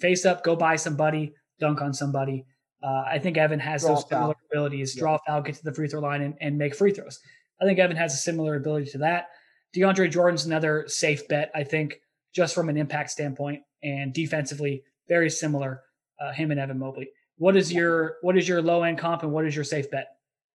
Face 0.00 0.26
up, 0.26 0.42
go 0.42 0.56
by 0.56 0.76
somebody, 0.76 1.32
dunk 1.60 1.80
on 1.80 1.94
somebody. 1.94 2.44
Uh, 2.82 3.04
I 3.06 3.18
think 3.18 3.36
Evan 3.36 3.60
has 3.60 3.82
draw 3.82 3.94
those 3.94 4.08
similar 4.08 4.34
abilities: 4.50 4.94
yeah. 4.94 5.00
draw 5.00 5.18
foul, 5.26 5.42
get 5.42 5.54
to 5.56 5.64
the 5.64 5.72
free 5.72 5.88
throw 5.88 6.00
line, 6.00 6.22
and, 6.22 6.34
and 6.40 6.58
make 6.58 6.74
free 6.74 6.92
throws. 6.92 7.20
I 7.60 7.64
think 7.64 7.78
Evan 7.78 7.96
has 7.96 8.12
a 8.12 8.18
similar 8.18 8.56
ability 8.56 8.90
to 8.90 8.98
that. 8.98 9.28
DeAndre 9.76 10.10
Jordan's 10.10 10.46
another 10.46 10.84
safe 10.88 11.28
bet, 11.28 11.50
I 11.54 11.64
think, 11.64 12.00
just 12.34 12.54
from 12.54 12.68
an 12.68 12.76
impact 12.76 13.10
standpoint 13.10 13.62
and 13.82 14.12
defensively, 14.12 14.82
very 15.08 15.30
similar. 15.30 15.82
Uh, 16.18 16.32
him 16.32 16.50
and 16.50 16.58
Evan 16.58 16.78
Mobley. 16.78 17.10
What 17.36 17.56
is 17.56 17.70
your 17.70 18.16
what 18.22 18.38
is 18.38 18.48
your 18.48 18.62
low 18.62 18.82
end 18.82 18.98
comp 18.98 19.22
and 19.22 19.32
what 19.32 19.44
is 19.44 19.54
your 19.54 19.64
safe 19.64 19.90
bet? 19.90 20.06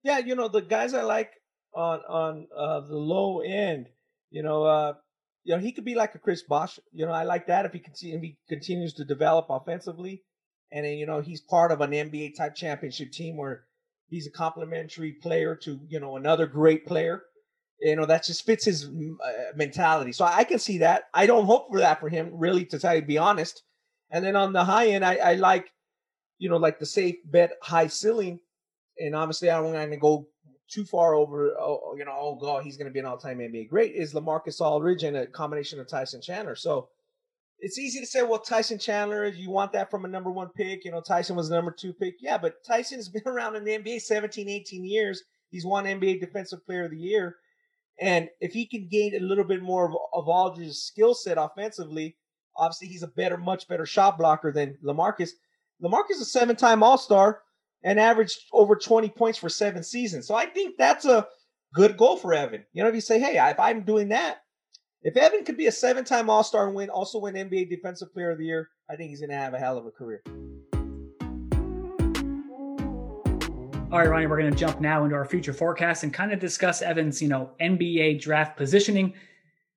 Yeah, 0.03 0.17
you 0.17 0.36
know 0.36 0.47
the 0.47 0.62
guys 0.62 0.95
I 0.95 1.03
like 1.03 1.31
on 1.75 1.99
on 1.99 2.47
uh, 2.55 2.79
the 2.81 2.95
low 2.95 3.41
end. 3.41 3.88
You 4.31 4.41
know, 4.41 4.63
uh, 4.63 4.93
you 5.43 5.53
know 5.53 5.62
he 5.62 5.71
could 5.71 5.86
be 5.86 5.93
like 5.93 6.15
a 6.15 6.19
Chris 6.19 6.41
Bosh. 6.41 6.79
You 6.91 7.05
know, 7.05 7.12
I 7.12 7.23
like 7.23 7.45
that 7.47 7.65
if 7.65 7.73
he 7.73 7.84
if 8.10 8.21
he 8.21 8.38
continues 8.49 8.95
to 8.95 9.05
develop 9.05 9.47
offensively, 9.51 10.23
and 10.71 10.84
then 10.84 10.93
you 10.93 11.05
know 11.05 11.21
he's 11.21 11.41
part 11.41 11.71
of 11.71 11.81
an 11.81 11.91
NBA 11.91 12.36
type 12.36 12.55
championship 12.55 13.12
team 13.12 13.38
where 13.38 13.65
he's 14.07 14.25
a 14.25 14.31
complementary 14.31 15.12
player 15.12 15.55
to 15.57 15.79
you 15.88 15.99
know 15.99 16.15
another 16.17 16.47
great 16.47 16.88
player. 16.88 17.21
You 17.82 17.96
know 17.96 18.06
that 18.06 18.24
just 18.24 18.46
fits 18.46 18.65
his 18.65 18.86
uh, 18.86 19.56
mentality. 19.56 20.12
So 20.12 20.26
I 20.26 20.44
can 20.44 20.60
see 20.60 20.78
that. 20.80 21.06
I 21.13 21.26
don't 21.26 21.46
hope 21.46 21.70
for 21.72 21.80
that 21.80 22.00
for 22.00 22.10
him, 22.10 22.30
really, 22.34 22.65
to 22.65 22.80
tell 22.80 22.96
you, 22.96 23.02
be 23.02 23.17
honest. 23.17 23.63
And 24.12 24.24
then 24.24 24.36
on 24.36 24.54
the 24.54 24.63
high 24.63 24.88
end, 24.88 25.04
I, 25.06 25.15
I 25.15 25.34
like 25.36 25.72
you 26.41 26.50
know, 26.50 26.58
like 26.58 26.80
the 26.80 26.86
safe 26.86 27.17
bet 27.26 27.52
high 27.62 27.88
ceiling. 27.88 28.39
And 29.00 29.15
obviously, 29.15 29.52
I 29.52 29.62
don't 29.62 29.74
want 29.74 29.91
to 29.91 29.98
go 29.98 30.28
too 30.67 30.84
far 30.84 31.13
over, 31.13 31.52
oh, 31.60 31.96
you 31.96 32.04
know, 32.04 32.17
oh, 32.20 32.36
God, 32.36 32.63
he's 32.63 32.78
going 32.78 32.88
to 32.88 32.94
be 32.94 33.00
an 33.00 33.06
all 33.06 33.17
time 33.17 33.38
NBA 33.38 33.70
great, 33.70 33.94
is 33.94 34.13
Lamarcus 34.13 34.60
Aldridge 34.60 35.04
and 35.04 35.15
a 35.15 35.28
combination 35.28 35.80
of 35.80 35.88
Tyson 35.88 36.20
Chandler. 36.20 36.56
So, 36.56 36.89
it's 37.60 37.78
easy 37.78 38.00
to 38.00 38.08
say, 38.08 38.24
well, 38.24 38.39
Tyson 38.39 38.80
Chandler, 38.80 39.28
you 39.28 39.52
want 39.52 39.72
that 39.74 39.91
from 39.91 40.04
a 40.04 40.08
number 40.08 40.32
one 40.32 40.50
pick. 40.50 40.84
You 40.84 40.89
know, 40.89 41.00
Tyson 41.00 41.36
was 41.36 41.48
the 41.48 41.56
number 41.56 41.70
two 41.70 41.94
pick. 41.94 42.15
Yeah, 42.20 42.39
but 42.39 42.63
Tyson's 42.67 43.08
been 43.10 43.28
around 43.28 43.56
in 43.56 43.63
the 43.63 43.78
NBA 43.78 44.02
17, 44.02 44.50
18 44.50 44.84
years. 44.84 45.22
He's 45.52 45.63
won 45.63 45.86
NBA 45.86 46.20
Defensive 46.20 46.65
Player 46.65 46.86
of 46.86 46.91
the 46.91 46.98
Year. 46.98 47.36
And 48.01 48.29
if 48.39 48.53
he 48.53 48.65
can 48.65 48.87
gain 48.89 49.15
a 49.15 49.19
little 49.19 49.43
bit 49.43 49.61
more 49.61 49.85
of, 49.85 49.95
of 50.13 50.27
Aldridge's 50.27 50.83
skill 50.83 51.13
set 51.13 51.37
offensively, 51.37 52.17
obviously 52.57 52.87
he's 52.87 53.03
a 53.03 53.07
better, 53.07 53.37
much 53.37 53.67
better 53.67 53.85
shot 53.85 54.17
blocker 54.17 54.51
than 54.51 54.77
Lamarcus. 54.83 55.29
Lamarcus 55.81 56.15
is 56.15 56.21
a 56.21 56.25
seven 56.25 56.55
time 56.55 56.81
All 56.81 56.97
Star 56.97 57.41
and 57.83 57.99
averaged 57.99 58.39
over 58.51 58.75
20 58.75 59.09
points 59.09 59.37
for 59.37 59.49
seven 59.49 59.83
seasons. 59.83 60.27
So 60.27 60.35
I 60.35 60.47
think 60.47 60.77
that's 60.77 61.05
a 61.05 61.27
good 61.73 61.95
goal 61.95 62.17
for 62.17 62.33
Evan. 62.33 62.65
You 62.73 62.83
know, 62.83 62.89
if 62.89 62.95
you 62.95 63.01
say, 63.01 63.19
hey, 63.19 63.37
if 63.49 63.59
I'm 63.59 63.83
doing 63.83 64.09
that, 64.09 64.41
if 65.03 65.15
Evan 65.15 65.45
could 65.45 65.57
be 65.57 65.67
a 65.67 65.71
seven 65.71 66.03
time 66.03 66.29
All 66.29 66.43
Star 66.43 66.65
and 66.65 66.75
win, 66.75 66.89
also 66.89 67.19
win 67.19 67.35
NBA 67.35 67.69
Defensive 67.69 68.13
Player 68.13 68.31
of 68.31 68.39
the 68.39 68.45
Year, 68.45 68.69
I 68.89 68.95
think 68.95 69.11
he's 69.11 69.19
going 69.19 69.29
to 69.29 69.35
have 69.35 69.53
a 69.53 69.59
hell 69.59 69.77
of 69.77 69.85
a 69.85 69.91
career. 69.91 70.23
All 73.91 73.99
right, 73.99 74.08
Ronnie, 74.08 74.27
we're 74.27 74.39
going 74.39 74.49
to 74.49 74.58
jump 74.58 74.80
now 74.80 75.04
into 75.04 75.17
our 75.17 75.25
future 75.25 75.51
forecast 75.51 76.04
and 76.04 76.13
kind 76.13 76.32
of 76.32 76.39
discuss 76.39 76.82
Evan's, 76.82 77.21
you 77.21 77.27
know, 77.27 77.49
NBA 77.60 78.21
draft 78.21 78.56
positioning. 78.56 79.13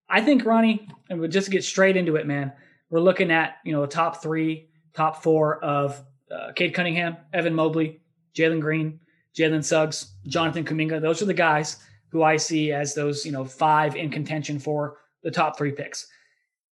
I 0.09 0.21
think, 0.21 0.45
Ronnie, 0.45 0.89
and 1.11 1.19
we'll 1.19 1.29
just 1.29 1.51
get 1.51 1.65
straight 1.65 1.97
into 1.97 2.15
it, 2.15 2.25
man. 2.25 2.53
We're 2.91 3.01
looking 3.01 3.33
at, 3.33 3.57
you 3.65 3.73
know, 3.73 3.81
the 3.81 3.89
top 3.89 4.23
three, 4.23 4.69
top 4.95 5.21
four 5.21 5.59
of 5.65 6.01
uh, 6.31 6.53
Cade 6.55 6.75
Cunningham, 6.75 7.17
Evan 7.33 7.55
Mobley, 7.55 8.03
Jalen 8.37 8.61
Green, 8.61 9.01
Jalen 9.37 9.65
Suggs, 9.65 10.13
Jonathan 10.29 10.65
Kuminga. 10.65 11.01
Those 11.01 11.21
are 11.21 11.27
the 11.27 11.35
guys 11.35 11.79
who 12.11 12.23
I 12.23 12.37
see 12.37 12.71
as 12.71 12.95
those, 12.95 13.27
you 13.27 13.33
know, 13.33 13.45
five 13.45 13.97
in 13.97 14.13
contention 14.13 14.61
for 14.61 14.99
the 15.25 15.31
top 15.33 15.59
three 15.59 15.73
picks. 15.73 16.07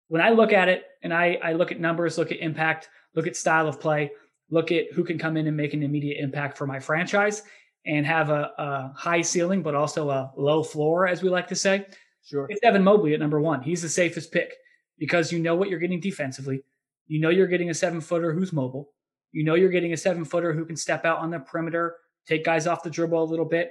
When 0.09 0.21
I 0.21 0.29
look 0.29 0.53
at 0.53 0.69
it 0.69 0.85
and 1.03 1.15
I, 1.15 1.39
I 1.43 1.55
look 1.55 1.73
at 1.73 1.81
numbers, 1.81 2.19
look 2.19 2.33
at 2.33 2.41
impact, 2.41 2.91
look 3.15 3.27
at 3.27 3.35
style 3.35 3.67
of 3.67 3.81
play, 3.81 4.11
look 4.51 4.73
at 4.73 4.93
who 4.93 5.05
can 5.05 5.19
come 5.19 5.37
in 5.37 5.47
and 5.47 5.57
make 5.57 5.75
an 5.75 5.83
immediate 5.83 6.23
impact 6.23 6.59
for 6.59 6.67
my 6.67 6.81
franchise 6.81 7.43
and 7.87 8.05
have 8.05 8.31
a, 8.31 8.51
a 8.59 8.93
high 8.97 9.23
ceiling, 9.23 9.63
but 9.63 9.75
also 9.75 10.11
a 10.11 10.33
low 10.37 10.63
floor, 10.63 11.07
as 11.07 11.23
we 11.23 11.29
like 11.29 11.49
to 11.49 11.55
say. 11.55 11.87
Sure. 12.23 12.47
It's 12.49 12.61
Evan 12.63 12.85
Mobley 12.85 13.15
at 13.15 13.21
number 13.21 13.41
one. 13.41 13.63
He's 13.63 13.83
the 13.83 13.89
safest 13.89 14.33
pick 14.33 14.55
because 14.99 15.33
you 15.33 15.39
know 15.39 15.55
what 15.55 15.71
you're 15.71 15.79
getting 15.79 16.01
defensively. 16.01 16.63
You 17.07 17.21
know 17.21 17.31
you're 17.31 17.47
getting 17.47 17.71
a 17.71 17.75
seven 17.75 18.01
footer 18.01 18.33
who's 18.33 18.53
mobile. 18.53 18.93
You 19.33 19.45
know 19.45 19.55
you're 19.55 19.71
getting 19.71 19.93
a 19.93 19.97
seven 19.97 20.25
footer 20.25 20.53
who 20.53 20.65
can 20.65 20.77
step 20.77 21.05
out 21.05 21.19
on 21.19 21.31
the 21.31 21.41
perimeter, 21.41 21.97
take 22.27 22.45
guys 22.45 22.67
off 22.67 22.83
the 22.83 22.91
dribble 22.91 23.23
a 23.23 23.25
little 23.25 23.45
bit. 23.45 23.71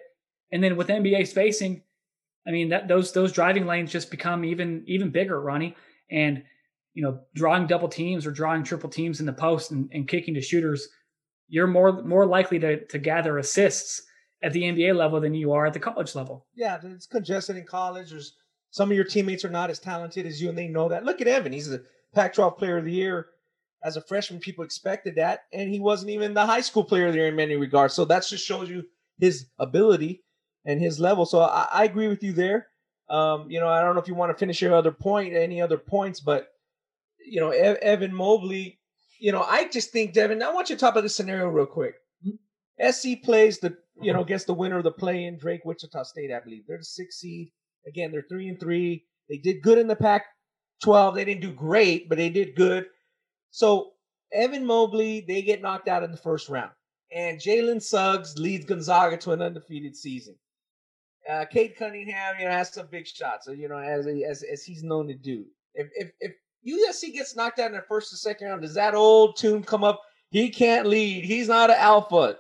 And 0.52 0.64
then 0.64 0.76
with 0.76 0.88
NBA 0.88 1.28
spacing, 1.28 1.84
I 2.48 2.52
mean 2.52 2.70
that 2.70 2.88
those 2.88 3.12
those 3.12 3.32
driving 3.32 3.68
lanes 3.68 3.92
just 3.92 4.10
become 4.10 4.44
even 4.44 4.84
even 4.88 5.12
bigger, 5.12 5.40
Ronnie. 5.40 5.76
And 6.10 6.44
you 6.94 7.04
know, 7.04 7.20
drawing 7.36 7.68
double 7.68 7.88
teams 7.88 8.26
or 8.26 8.32
drawing 8.32 8.64
triple 8.64 8.90
teams 8.90 9.20
in 9.20 9.26
the 9.26 9.34
post 9.34 9.72
and, 9.72 9.90
and 9.94 10.08
kicking 10.08 10.34
to 10.34 10.42
shooters, 10.42 10.88
you're 11.48 11.68
more 11.68 12.04
more 12.04 12.26
likely 12.26 12.60
to 12.60 12.86
to 12.88 12.98
gather 12.98 13.38
assists 13.38 14.04
at 14.42 14.54
the 14.54 14.64
NBA 14.64 14.96
level 14.96 15.20
than 15.20 15.34
you 15.34 15.52
are 15.52 15.66
at 15.66 15.74
the 15.74 15.80
college 15.80 16.16
level. 16.16 16.46
Yeah, 16.56 16.80
it's 16.84 17.08
congested 17.08 17.58
in 17.58 17.66
college. 17.66 18.12
There's 18.12 18.36
some 18.72 18.92
of 18.92 18.96
your 18.96 19.06
teammates 19.06 19.44
are 19.44 19.50
not 19.50 19.70
as 19.70 19.80
talented 19.80 20.26
as 20.26 20.42
you, 20.42 20.50
and 20.50 20.58
they 20.58 20.68
know 20.68 20.90
that. 20.90 21.04
Look 21.04 21.22
at 21.22 21.28
Evan; 21.28 21.54
he's 21.54 21.72
a 21.72 21.82
Pac-12 22.14 22.58
Player 22.58 22.78
of 22.78 22.86
the 22.86 22.92
Year 22.92 23.28
as 23.84 23.98
a 23.98 24.02
freshman. 24.02 24.40
People 24.40 24.64
expected 24.64 25.16
that, 25.16 25.44
and 25.52 25.70
he 25.70 25.80
wasn't 25.80 26.12
even 26.12 26.34
the 26.34 26.46
high 26.46 26.62
school 26.62 26.84
Player 26.84 27.08
of 27.08 27.14
the 27.14 27.20
Year 27.20 27.28
in 27.28 27.36
many 27.36 27.56
regards. 27.56 27.94
So 27.94 28.06
that 28.06 28.26
just 28.28 28.46
shows 28.46 28.70
you 28.70 28.84
his 29.18 29.48
ability 29.60 30.24
and 30.66 30.80
his 30.80 31.00
level. 31.00 31.26
So 31.26 31.42
I, 31.42 31.68
I 31.72 31.84
agree 31.84 32.08
with 32.08 32.24
you 32.24 32.34
there. 32.34 32.68
Um, 33.10 33.50
you 33.50 33.60
know, 33.60 33.68
I 33.68 33.82
don't 33.82 33.96
know 33.96 34.02
if 34.02 34.08
you 34.08 34.16
want 34.16 34.32
to 34.32 34.38
finish 34.38 34.62
your 34.62 34.76
other 34.76 34.92
point, 34.92 35.34
any 35.34 35.62
other 35.62 35.78
points, 35.78 36.20
but 36.20 36.50
you 37.26 37.40
know, 37.40 37.50
Evan 37.50 38.14
Mobley, 38.14 38.80
you 39.20 39.32
know, 39.32 39.44
I 39.44 39.68
just 39.68 39.92
think, 39.92 40.14
Devin, 40.14 40.42
I 40.42 40.52
want 40.52 40.70
you 40.70 40.76
to 40.76 40.80
talk 40.80 40.94
about 40.94 41.02
this 41.02 41.16
scenario 41.16 41.48
real 41.48 41.66
quick. 41.66 41.96
SC 42.92 43.22
plays 43.24 43.60
the, 43.60 43.76
you 44.02 44.14
know, 44.14 44.24
gets 44.24 44.46
the 44.46 44.54
winner 44.54 44.78
of 44.78 44.84
the 44.84 44.92
play 44.92 45.26
in 45.26 45.38
Drake, 45.38 45.66
Wichita 45.66 46.04
State, 46.04 46.32
I 46.32 46.40
believe. 46.40 46.64
They're 46.68 46.78
the 46.78 46.84
sixth 46.84 47.20
seed. 47.20 47.52
Again, 47.88 48.12
they're 48.12 48.26
three 48.30 48.48
and 48.48 48.60
three. 48.60 49.06
They 49.30 49.38
did 49.38 49.62
good 49.62 49.78
in 49.78 49.88
the 49.88 49.96
Pac 49.96 50.26
12. 50.84 51.16
They 51.16 51.26
didn't 51.26 51.42
do 51.42 51.52
great, 51.52 52.08
but 52.08 52.18
they 52.18 52.30
did 52.30 52.56
good. 52.56 52.86
So 53.52 53.92
Evan 54.34 54.66
Mobley, 54.66 55.26
they 55.28 55.42
get 55.42 55.62
knocked 55.62 55.88
out 55.88 56.04
in 56.04 56.12
the 56.12 56.18
first 56.18 56.50
round. 56.50 56.72
And 57.12 57.40
Jalen 57.40 57.82
Suggs 57.82 58.38
leads 58.38 58.66
Gonzaga 58.66 59.18
to 59.18 59.32
an 59.32 59.42
undefeated 59.42 59.96
season. 59.96 60.36
Uh, 61.30 61.46
Cade 61.46 61.76
Cunningham, 61.78 62.36
you 62.40 62.46
know, 62.46 62.52
has 62.52 62.72
some 62.72 62.88
big 62.90 63.08
shots, 63.08 63.48
you 63.48 63.68
know, 63.68 63.78
as 63.78 64.08
as 64.08 64.44
as 64.44 64.64
he's 64.64 64.84
known 64.84 65.08
to 65.08 65.16
do. 65.16 65.46
If 65.74 65.90
if 65.96 66.12
if 66.20 66.32
USC 66.68 67.14
gets 67.14 67.36
knocked 67.36 67.60
out 67.60 67.68
in 67.68 67.78
the 67.78 67.82
first 67.82 68.12
and 68.12 68.20
second 68.20 68.48
round, 68.48 68.62
does 68.62 68.74
that 68.74 68.96
old 68.96 69.38
tune 69.38 69.64
come 69.64 69.84
up? 69.84 70.02
He 70.32 70.50
can't 70.50 70.88
lead. 70.88 71.24
He's 71.24 71.48
not 71.48 71.70
an 71.70 71.78
alpha. 71.80 72.38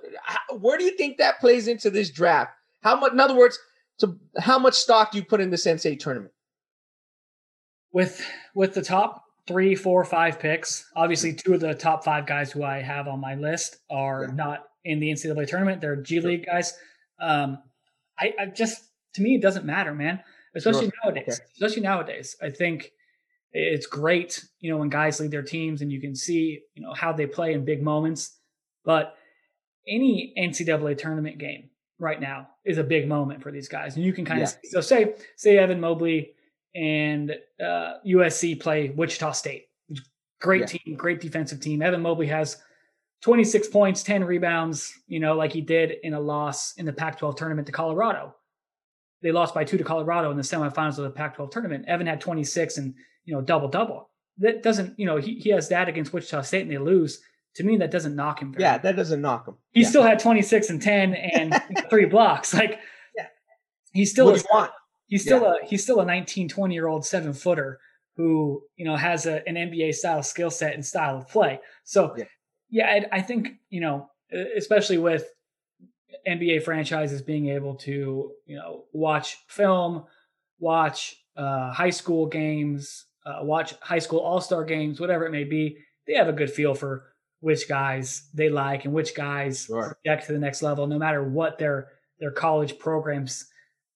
Where 0.60 0.78
do 0.78 0.84
you 0.84 0.96
think 0.96 1.18
that 1.18 1.40
plays 1.40 1.68
into 1.68 1.90
this 1.90 2.12
draft? 2.12 2.52
How 2.84 3.00
much? 3.00 3.14
In 3.14 3.20
other 3.20 3.36
words, 3.36 3.58
to 4.00 4.18
how 4.38 4.60
much 4.60 4.76
stock 4.76 5.12
do 5.12 5.18
you 5.18 5.26
put 5.26 5.42
in 5.42 5.50
the 5.50 5.58
NCAA 5.58 6.00
tournament? 6.00 6.34
With 7.92 8.24
with 8.54 8.74
the 8.74 8.84
top 8.84 9.24
three, 9.48 9.74
four, 9.76 10.06
five 10.06 10.40
picks, 10.40 10.86
obviously 10.96 11.34
two 11.34 11.56
of 11.56 11.60
the 11.60 11.74
top 11.74 12.04
five 12.04 12.28
guys 12.28 12.52
who 12.52 12.64
I 12.64 12.82
have 12.82 13.08
on 13.08 13.20
my 13.20 13.34
list 13.34 13.78
are 13.90 14.26
yeah. 14.26 14.36
not 14.36 14.66
in 14.86 15.00
the 15.00 15.10
NCAA 15.10 15.48
tournament. 15.48 15.82
They're 15.82 15.96
G 15.96 16.20
League 16.22 16.46
guys. 16.46 16.74
Um, 17.20 17.58
I, 18.20 18.34
I, 18.40 18.46
just 18.46 18.84
to 19.16 19.22
me 19.24 19.36
it 19.36 19.42
doesn't 19.42 19.66
matter, 19.66 19.96
man. 19.96 20.20
Especially 20.56 20.86
sure. 20.86 20.94
nowadays. 21.04 21.40
Okay. 21.40 21.50
Especially 21.54 21.82
nowadays, 21.82 22.36
I 22.42 22.50
think 22.50 22.92
it's 23.52 23.88
great, 23.88 24.44
you 24.60 24.72
know, 24.72 24.78
when 24.78 24.90
guys 24.90 25.20
lead 25.20 25.32
their 25.32 25.44
teams 25.44 25.82
and 25.82 25.92
you 25.92 26.00
can 26.00 26.16
see, 26.16 26.62
you 26.76 26.82
know, 26.82 26.94
how 26.94 27.12
they 27.12 27.26
play 27.26 27.54
in 27.54 27.66
big 27.66 27.82
moments. 27.82 28.38
But 28.86 29.16
any 29.88 30.34
NCAA 30.38 30.98
tournament 30.98 31.38
game 31.38 31.70
right 31.98 32.20
now 32.20 32.50
is 32.64 32.78
a 32.78 32.84
big 32.84 33.08
moment 33.08 33.42
for 33.42 33.52
these 33.52 33.68
guys, 33.68 33.96
and 33.96 34.06
you 34.06 34.14
can 34.14 34.26
kind 34.26 34.40
yeah. 34.40 34.46
of 34.46 34.56
so 34.64 34.82
say 34.82 35.16
say 35.36 35.58
Evan 35.58 35.80
Mobley 35.80 36.34
and 36.76 37.32
uh, 37.62 37.94
USC 38.08 38.60
play 38.60 38.90
Wichita 38.90 39.32
State, 39.32 39.66
great 40.40 40.62
yeah. 40.62 40.80
team, 40.80 40.96
great 40.96 41.20
defensive 41.20 41.60
team. 41.60 41.82
Evan 41.82 42.02
Mobley 42.02 42.28
has 42.28 42.58
26 43.22 43.68
points, 43.68 44.04
10 44.04 44.24
rebounds, 44.24 44.94
you 45.08 45.20
know, 45.20 45.36
like 45.36 45.52
he 45.52 45.62
did 45.62 45.96
in 46.04 46.14
a 46.14 46.20
loss 46.20 46.74
in 46.78 46.86
the 46.86 46.94
Pac-12 46.94 47.36
tournament 47.36 47.66
to 47.66 47.72
Colorado. 47.74 48.34
They 49.22 49.32
lost 49.32 49.54
by 49.54 49.66
two 49.66 49.78
to 49.78 49.84
Colorado 49.84 50.32
in 50.32 50.38
the 50.38 50.44
semifinals 50.44 50.98
of 50.98 51.04
the 51.04 51.10
Pac-12 51.10 51.52
tournament. 51.52 51.86
Evan 51.88 52.08
had 52.08 52.22
26 52.22 52.78
and 52.78 52.94
you 53.30 53.36
know, 53.36 53.42
double 53.42 53.68
double. 53.68 54.10
That 54.39 54.63
doesn't, 54.63 54.98
you 54.98 55.06
know, 55.06 55.18
he, 55.18 55.36
he 55.36 55.52
has 55.52 55.70
that 55.70 55.88
against 55.88 56.12
Wichita 56.12 56.42
State 56.42 56.63
and 56.63 56.72
they 56.72 56.80
lose. 56.80 57.22
To 57.56 57.63
me, 57.63 57.78
that 57.78 57.92
doesn't 57.92 58.15
knock 58.15 58.42
him. 58.42 58.56
yeah, 58.58 58.80
that 58.80 58.96
doesn't 58.96 59.22
knock 59.22 59.48
him. 59.48 59.56
He 59.72 59.82
yeah. 59.82 59.89
still 59.89 60.04
had 60.04 60.18
26 60.18 60.70
and 60.72 60.82
10 60.82 61.13
and 61.34 61.62
three 61.89 62.06
blocks. 62.06 62.54
Like, 62.54 62.80
yeah, 63.15 63.28
he's 63.94 64.10
still, 64.10 64.30
a, 64.30 64.72
he's 65.08 65.22
still 65.22 65.42
yeah. 65.44 65.54
a, 65.62 65.68
he's 65.68 65.84
still 65.84 66.00
a 66.00 66.06
19, 66.06 66.50
20 66.50 66.74
year 66.74 66.88
old 66.88 67.06
seven 67.06 67.34
footer 67.34 67.80
who, 68.15 68.63
you 68.78 68.86
know, 68.86 68.96
has 68.96 69.28
a, 69.28 69.48
an 69.48 69.56
NBA 69.56 69.94
style 69.94 70.24
skill 70.24 70.50
set 70.50 70.74
and 70.74 70.84
style 70.84 71.18
of 71.18 71.28
play. 71.28 71.60
So, 71.84 72.15
yeah, 72.18 72.26
yeah 72.70 72.88
I, 72.88 73.18
I 73.18 73.22
think, 73.22 73.50
you 73.70 73.82
know, 73.82 74.10
especially 74.58 74.98
with 74.98 75.26
NBA 76.28 76.63
franchises 76.63 77.22
being 77.22 77.50
able 77.50 77.76
to, 77.76 78.32
you 78.46 78.56
know, 78.56 78.86
watch 78.92 79.38
film, 79.48 80.06
watch 80.60 81.15
uh, 81.38 81.72
high 81.72 81.89
school 81.89 82.26
games, 82.26 83.06
uh, 83.26 83.40
watch 83.44 83.74
high 83.82 84.00
school 84.00 84.20
all 84.20 84.42
star 84.42 84.64
games, 84.64 85.00
whatever 85.00 85.26
it 85.26 85.32
may 85.32 85.44
be, 85.44 85.78
they 86.08 86.14
have 86.14 86.28
a 86.28 86.34
good 86.34 86.52
feel 86.52 86.74
for 86.74 87.06
which 87.42 87.70
guys 87.70 88.28
they 88.34 88.50
like 88.50 88.86
and 88.86 88.94
which 88.94 89.16
guys 89.16 89.66
sure. 89.66 89.98
get 90.04 90.26
to 90.26 90.34
the 90.34 90.40
next 90.40 90.62
level, 90.62 90.88
no 90.88 90.98
matter 90.98 91.24
what 91.24 91.58
their 91.58 91.90
their 92.20 92.32
college 92.32 92.78
programs 92.80 93.46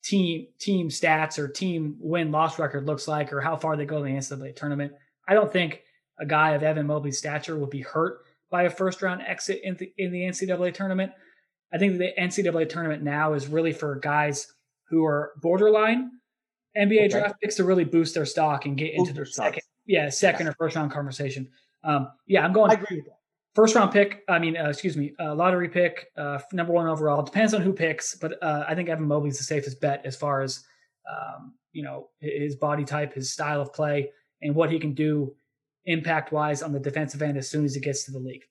team 0.03 0.47
team 0.59 0.89
stats 0.89 1.39
or 1.39 1.47
team 1.47 1.95
win 1.99 2.31
loss 2.31 2.59
record 2.59 2.85
looks 2.85 3.07
like 3.07 3.33
or 3.33 3.41
how 3.41 3.55
far 3.55 3.75
they 3.75 3.85
go 3.85 4.03
in 4.03 4.13
the 4.13 4.19
NCAA 4.19 4.55
tournament. 4.55 4.93
I 5.27 5.33
don't 5.33 5.51
think 5.51 5.81
a 6.19 6.25
guy 6.25 6.51
of 6.51 6.63
Evan 6.63 6.87
Mobley's 6.87 7.17
stature 7.17 7.57
would 7.57 7.69
be 7.69 7.81
hurt 7.81 8.19
by 8.49 8.63
a 8.63 8.69
first 8.69 9.01
round 9.01 9.21
exit 9.21 9.61
in 9.63 9.75
the, 9.77 9.91
in 9.97 10.11
the 10.11 10.21
NCAA 10.21 10.73
tournament. 10.73 11.11
I 11.73 11.77
think 11.77 11.97
the 11.97 12.11
NCAA 12.19 12.69
tournament 12.69 13.01
now 13.01 13.33
is 13.33 13.47
really 13.47 13.73
for 13.73 13.95
guys 13.95 14.51
who 14.89 15.05
are 15.05 15.31
borderline 15.41 16.11
NBA 16.77 16.97
okay. 16.97 17.07
draft 17.07 17.35
picks 17.41 17.55
to 17.55 17.63
really 17.63 17.83
boost 17.83 18.13
their 18.15 18.25
stock 18.25 18.65
and 18.65 18.77
get 18.77 18.95
boost 18.97 19.09
into 19.09 19.21
the 19.21 19.25
second, 19.25 19.61
yeah, 19.85 20.09
second 20.09 20.47
yes. 20.47 20.53
or 20.53 20.55
first 20.57 20.75
round 20.75 20.91
conversation. 20.91 21.49
Um, 21.83 22.09
yeah, 22.27 22.43
I'm 22.43 22.53
going. 22.53 22.71
I 22.71 22.75
agree 22.75 22.97
with 22.97 23.05
that. 23.05 23.17
First 23.55 23.75
round 23.75 23.91
pick. 23.91 24.23
I 24.27 24.39
mean, 24.39 24.57
uh, 24.57 24.69
excuse 24.69 24.97
me, 24.97 25.13
uh, 25.19 25.35
lottery 25.35 25.69
pick, 25.69 26.07
uh, 26.17 26.39
number 26.51 26.73
one 26.73 26.87
overall. 26.87 27.21
Depends 27.21 27.53
on 27.53 27.61
who 27.61 27.71
picks, 27.71 28.15
but 28.15 28.41
uh, 28.41 28.65
I 28.67 28.73
think 28.73 28.89
Evan 28.89 29.07
Mobley's 29.07 29.37
the 29.37 29.43
safest 29.43 29.79
bet 29.79 30.01
as 30.05 30.15
far 30.15 30.41
as 30.41 30.63
um, 31.09 31.53
you 31.71 31.83
know 31.83 32.09
his 32.19 32.55
body 32.55 32.83
type, 32.83 33.13
his 33.13 33.31
style 33.31 33.61
of 33.61 33.73
play, 33.73 34.09
and 34.41 34.55
what 34.55 34.71
he 34.71 34.79
can 34.79 34.93
do 34.93 35.35
impact 35.85 36.31
wise 36.31 36.63
on 36.63 36.71
the 36.71 36.79
defensive 36.79 37.21
end 37.21 37.37
as 37.37 37.49
soon 37.49 37.65
as 37.65 37.75
he 37.75 37.81
gets 37.81 38.05
to 38.05 38.11
the 38.11 38.19
league. 38.19 38.43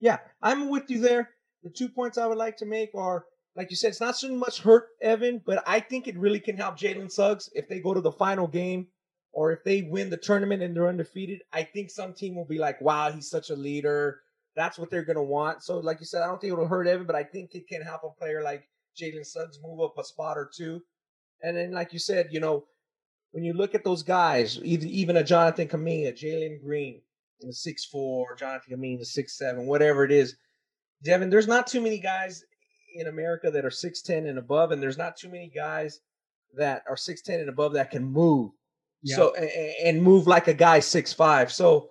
Yeah, 0.00 0.18
I'm 0.42 0.68
with 0.68 0.90
you 0.90 1.00
there. 1.00 1.30
The 1.62 1.70
two 1.70 1.88
points 1.88 2.18
I 2.18 2.26
would 2.26 2.38
like 2.38 2.56
to 2.58 2.66
make 2.66 2.90
are 2.94 3.24
like 3.54 3.70
you 3.70 3.76
said, 3.76 3.88
it's 3.88 4.00
not 4.00 4.16
so 4.16 4.34
much 4.34 4.62
hurt 4.62 4.88
Evan, 5.00 5.42
but 5.44 5.62
I 5.66 5.80
think 5.80 6.08
it 6.08 6.18
really 6.18 6.40
can 6.40 6.56
help 6.56 6.78
Jalen 6.78 7.10
Suggs 7.10 7.50
if 7.54 7.68
they 7.68 7.80
go 7.80 7.92
to 7.92 8.00
the 8.00 8.12
final 8.12 8.46
game 8.46 8.86
or 9.32 9.52
if 9.52 9.62
they 9.64 9.82
win 9.82 10.10
the 10.10 10.16
tournament 10.16 10.62
and 10.62 10.74
they're 10.74 10.88
undefeated, 10.88 11.40
I 11.52 11.62
think 11.62 11.90
some 11.90 12.12
team 12.14 12.34
will 12.34 12.46
be 12.46 12.58
like, 12.58 12.80
wow, 12.80 13.10
he's 13.10 13.30
such 13.30 13.50
a 13.50 13.56
leader. 13.56 14.20
That's 14.56 14.78
what 14.78 14.90
they're 14.90 15.04
going 15.04 15.16
to 15.16 15.22
want. 15.22 15.62
So, 15.62 15.78
like 15.78 16.00
you 16.00 16.06
said, 16.06 16.22
I 16.22 16.26
don't 16.26 16.40
think 16.40 16.52
it'll 16.52 16.68
hurt 16.68 16.86
Evan, 16.86 17.06
but 17.06 17.16
I 17.16 17.24
think 17.24 17.54
it 17.54 17.68
can 17.68 17.82
help 17.82 18.02
a 18.04 18.10
player 18.18 18.42
like 18.42 18.68
Jalen 19.00 19.26
Suggs 19.26 19.58
move 19.62 19.80
up 19.80 19.96
a 19.98 20.04
spot 20.04 20.36
or 20.36 20.50
two. 20.54 20.82
And 21.42 21.56
then, 21.56 21.72
like 21.72 21.92
you 21.92 21.98
said, 21.98 22.28
you 22.30 22.40
know, 22.40 22.64
when 23.32 23.44
you 23.44 23.54
look 23.54 23.74
at 23.74 23.84
those 23.84 24.02
guys, 24.02 24.60
even, 24.62 25.16
a 25.16 25.24
Jonathan 25.24 25.68
Kuminga, 25.68 26.12
Jalen 26.12 26.62
Green, 26.62 27.00
in 27.40 27.48
the 27.48 27.54
six 27.54 27.84
four, 27.84 28.36
Jonathan 28.36 28.76
Kuminga, 28.76 29.00
the 29.00 29.04
six 29.06 29.38
seven, 29.38 29.66
whatever 29.66 30.04
it 30.04 30.12
is, 30.12 30.36
Devin, 31.02 31.30
there's 31.30 31.48
not 31.48 31.66
too 31.66 31.80
many 31.80 31.98
guys 31.98 32.44
in 32.94 33.06
America 33.06 33.50
that 33.50 33.64
are 33.64 33.70
6'10 33.70 34.28
and 34.28 34.38
above, 34.38 34.72
and 34.72 34.82
there's 34.82 34.98
not 34.98 35.16
too 35.16 35.28
many 35.28 35.48
guys 35.48 36.00
that 36.56 36.82
are 36.88 36.96
6'10 36.96 37.40
and 37.40 37.48
above 37.48 37.74
that 37.74 37.90
can 37.90 38.04
move. 38.04 38.50
Yeah. 39.02 39.16
So 39.16 39.34
and, 39.34 39.74
and, 39.84 40.02
move 40.02 40.26
like 40.26 40.46
a 40.46 40.54
guy 40.54 40.78
six 40.78 41.12
five. 41.12 41.50
So 41.52 41.90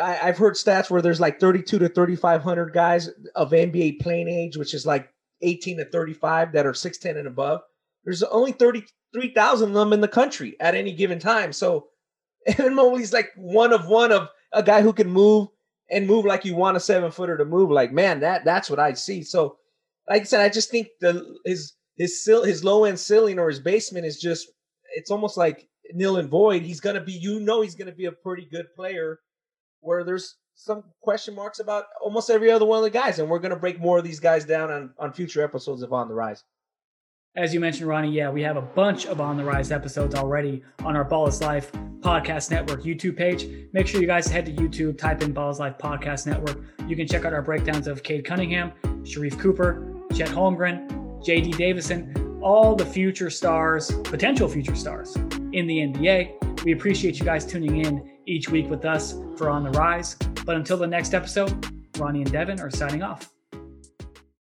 I, 0.00 0.14
have 0.14 0.38
heard 0.38 0.54
stats 0.54 0.88
where 0.88 1.02
there's 1.02 1.20
like 1.20 1.38
32 1.38 1.78
to 1.78 1.88
3,500 1.88 2.72
guys 2.72 3.10
of 3.34 3.50
NBA 3.50 4.00
playing 4.00 4.28
age, 4.28 4.56
which 4.56 4.72
is 4.72 4.86
like 4.86 5.12
18 5.42 5.76
to 5.78 5.84
35 5.84 6.52
that 6.52 6.64
are 6.64 6.72
6'10 6.72 7.18
and 7.18 7.28
above. 7.28 7.60
There's 8.04 8.22
only 8.22 8.52
33,000 8.52 9.68
of 9.68 9.74
them 9.74 9.92
in 9.92 10.00
the 10.00 10.08
country 10.08 10.56
at 10.58 10.74
any 10.74 10.92
given 10.92 11.18
time. 11.18 11.52
So 11.52 11.88
Evan 12.46 12.74
Mobley's 12.74 13.12
like 13.12 13.30
one 13.36 13.72
of 13.72 13.86
one 13.86 14.12
of 14.12 14.28
a 14.52 14.62
guy 14.62 14.80
who 14.80 14.94
can 14.94 15.10
move 15.10 15.48
and 15.90 16.06
move 16.06 16.24
like 16.24 16.44
you 16.44 16.54
want 16.54 16.76
a 16.76 16.80
seven 16.80 17.10
footer 17.10 17.36
to 17.36 17.44
move. 17.44 17.70
Like, 17.70 17.92
man, 17.92 18.20
that 18.20 18.44
that's 18.44 18.70
what 18.70 18.78
I 18.78 18.92
see. 18.94 19.22
So, 19.22 19.58
like 20.08 20.22
I 20.22 20.24
said, 20.24 20.40
I 20.40 20.48
just 20.48 20.70
think 20.70 20.88
the 21.00 21.36
his 21.44 21.74
his 21.96 22.24
his 22.44 22.64
low 22.64 22.84
end 22.84 22.98
ceiling 22.98 23.38
or 23.38 23.48
his 23.48 23.60
basement 23.60 24.06
is 24.06 24.18
just 24.18 24.48
it's 24.94 25.10
almost 25.10 25.36
like 25.36 25.68
nil 25.92 26.16
and 26.16 26.28
void. 26.28 26.62
He's 26.62 26.80
gonna 26.80 27.02
be, 27.02 27.12
you 27.12 27.40
know, 27.40 27.60
he's 27.60 27.74
gonna 27.74 27.92
be 27.92 28.06
a 28.06 28.12
pretty 28.12 28.46
good 28.50 28.66
player. 28.74 29.18
Where 29.80 30.02
there's 30.02 30.36
some 30.54 30.82
question 31.02 31.34
marks 31.34 31.60
about 31.60 31.84
almost 32.02 32.30
every 32.30 32.50
other 32.50 32.64
one 32.66 32.78
of 32.78 32.84
the 32.84 32.90
guys, 32.90 33.18
and 33.18 33.28
we're 33.28 33.38
gonna 33.38 33.56
break 33.56 33.80
more 33.80 33.98
of 33.98 34.04
these 34.04 34.20
guys 34.20 34.44
down 34.44 34.70
on 34.70 34.94
on 34.98 35.12
future 35.12 35.42
episodes 35.42 35.82
of 35.82 35.92
On 35.92 36.08
the 36.08 36.14
Rise. 36.14 36.42
As 37.36 37.54
you 37.54 37.60
mentioned, 37.60 37.88
Ronnie, 37.88 38.10
yeah, 38.10 38.30
we 38.30 38.42
have 38.42 38.56
a 38.56 38.62
bunch 38.62 39.06
of 39.06 39.20
On 39.20 39.36
the 39.36 39.44
Rise 39.44 39.70
episodes 39.70 40.14
already 40.14 40.62
on 40.80 40.96
our 40.96 41.04
Ball 41.04 41.28
is 41.28 41.40
Life 41.40 41.70
Podcast 42.00 42.50
Network 42.50 42.82
YouTube 42.82 43.16
page. 43.16 43.46
Make 43.72 43.86
sure 43.86 44.00
you 44.00 44.06
guys 44.06 44.26
head 44.26 44.46
to 44.46 44.52
YouTube, 44.52 44.98
type 44.98 45.22
in 45.22 45.32
Ball 45.32 45.50
is 45.50 45.60
Life 45.60 45.78
Podcast 45.78 46.26
Network. 46.26 46.58
You 46.88 46.96
can 46.96 47.06
check 47.06 47.24
out 47.24 47.32
our 47.32 47.42
breakdowns 47.42 47.86
of 47.86 48.02
Cade 48.02 48.24
Cunningham, 48.24 48.72
Sharife 49.04 49.38
Cooper, 49.38 49.97
Chet 50.14 50.28
Holmgren, 50.28 50.88
JD 51.24 51.56
Davison, 51.56 52.40
all 52.42 52.74
the 52.74 52.86
future 52.86 53.30
stars, 53.30 53.90
potential 54.04 54.48
future 54.48 54.74
stars 54.74 55.16
in 55.52 55.66
the 55.66 55.78
NBA. 55.78 56.64
We 56.64 56.72
appreciate 56.72 57.18
you 57.18 57.24
guys 57.24 57.46
tuning 57.46 57.84
in 57.84 58.18
each 58.26 58.48
week 58.48 58.68
with 58.68 58.84
us 58.84 59.14
for 59.36 59.50
On 59.50 59.64
the 59.64 59.70
Rise. 59.70 60.16
But 60.44 60.56
until 60.56 60.76
the 60.76 60.86
next 60.86 61.14
episode, 61.14 61.66
Ronnie 61.98 62.22
and 62.22 62.32
Devin 62.32 62.60
are 62.60 62.70
signing 62.70 63.02
off. 63.02 63.30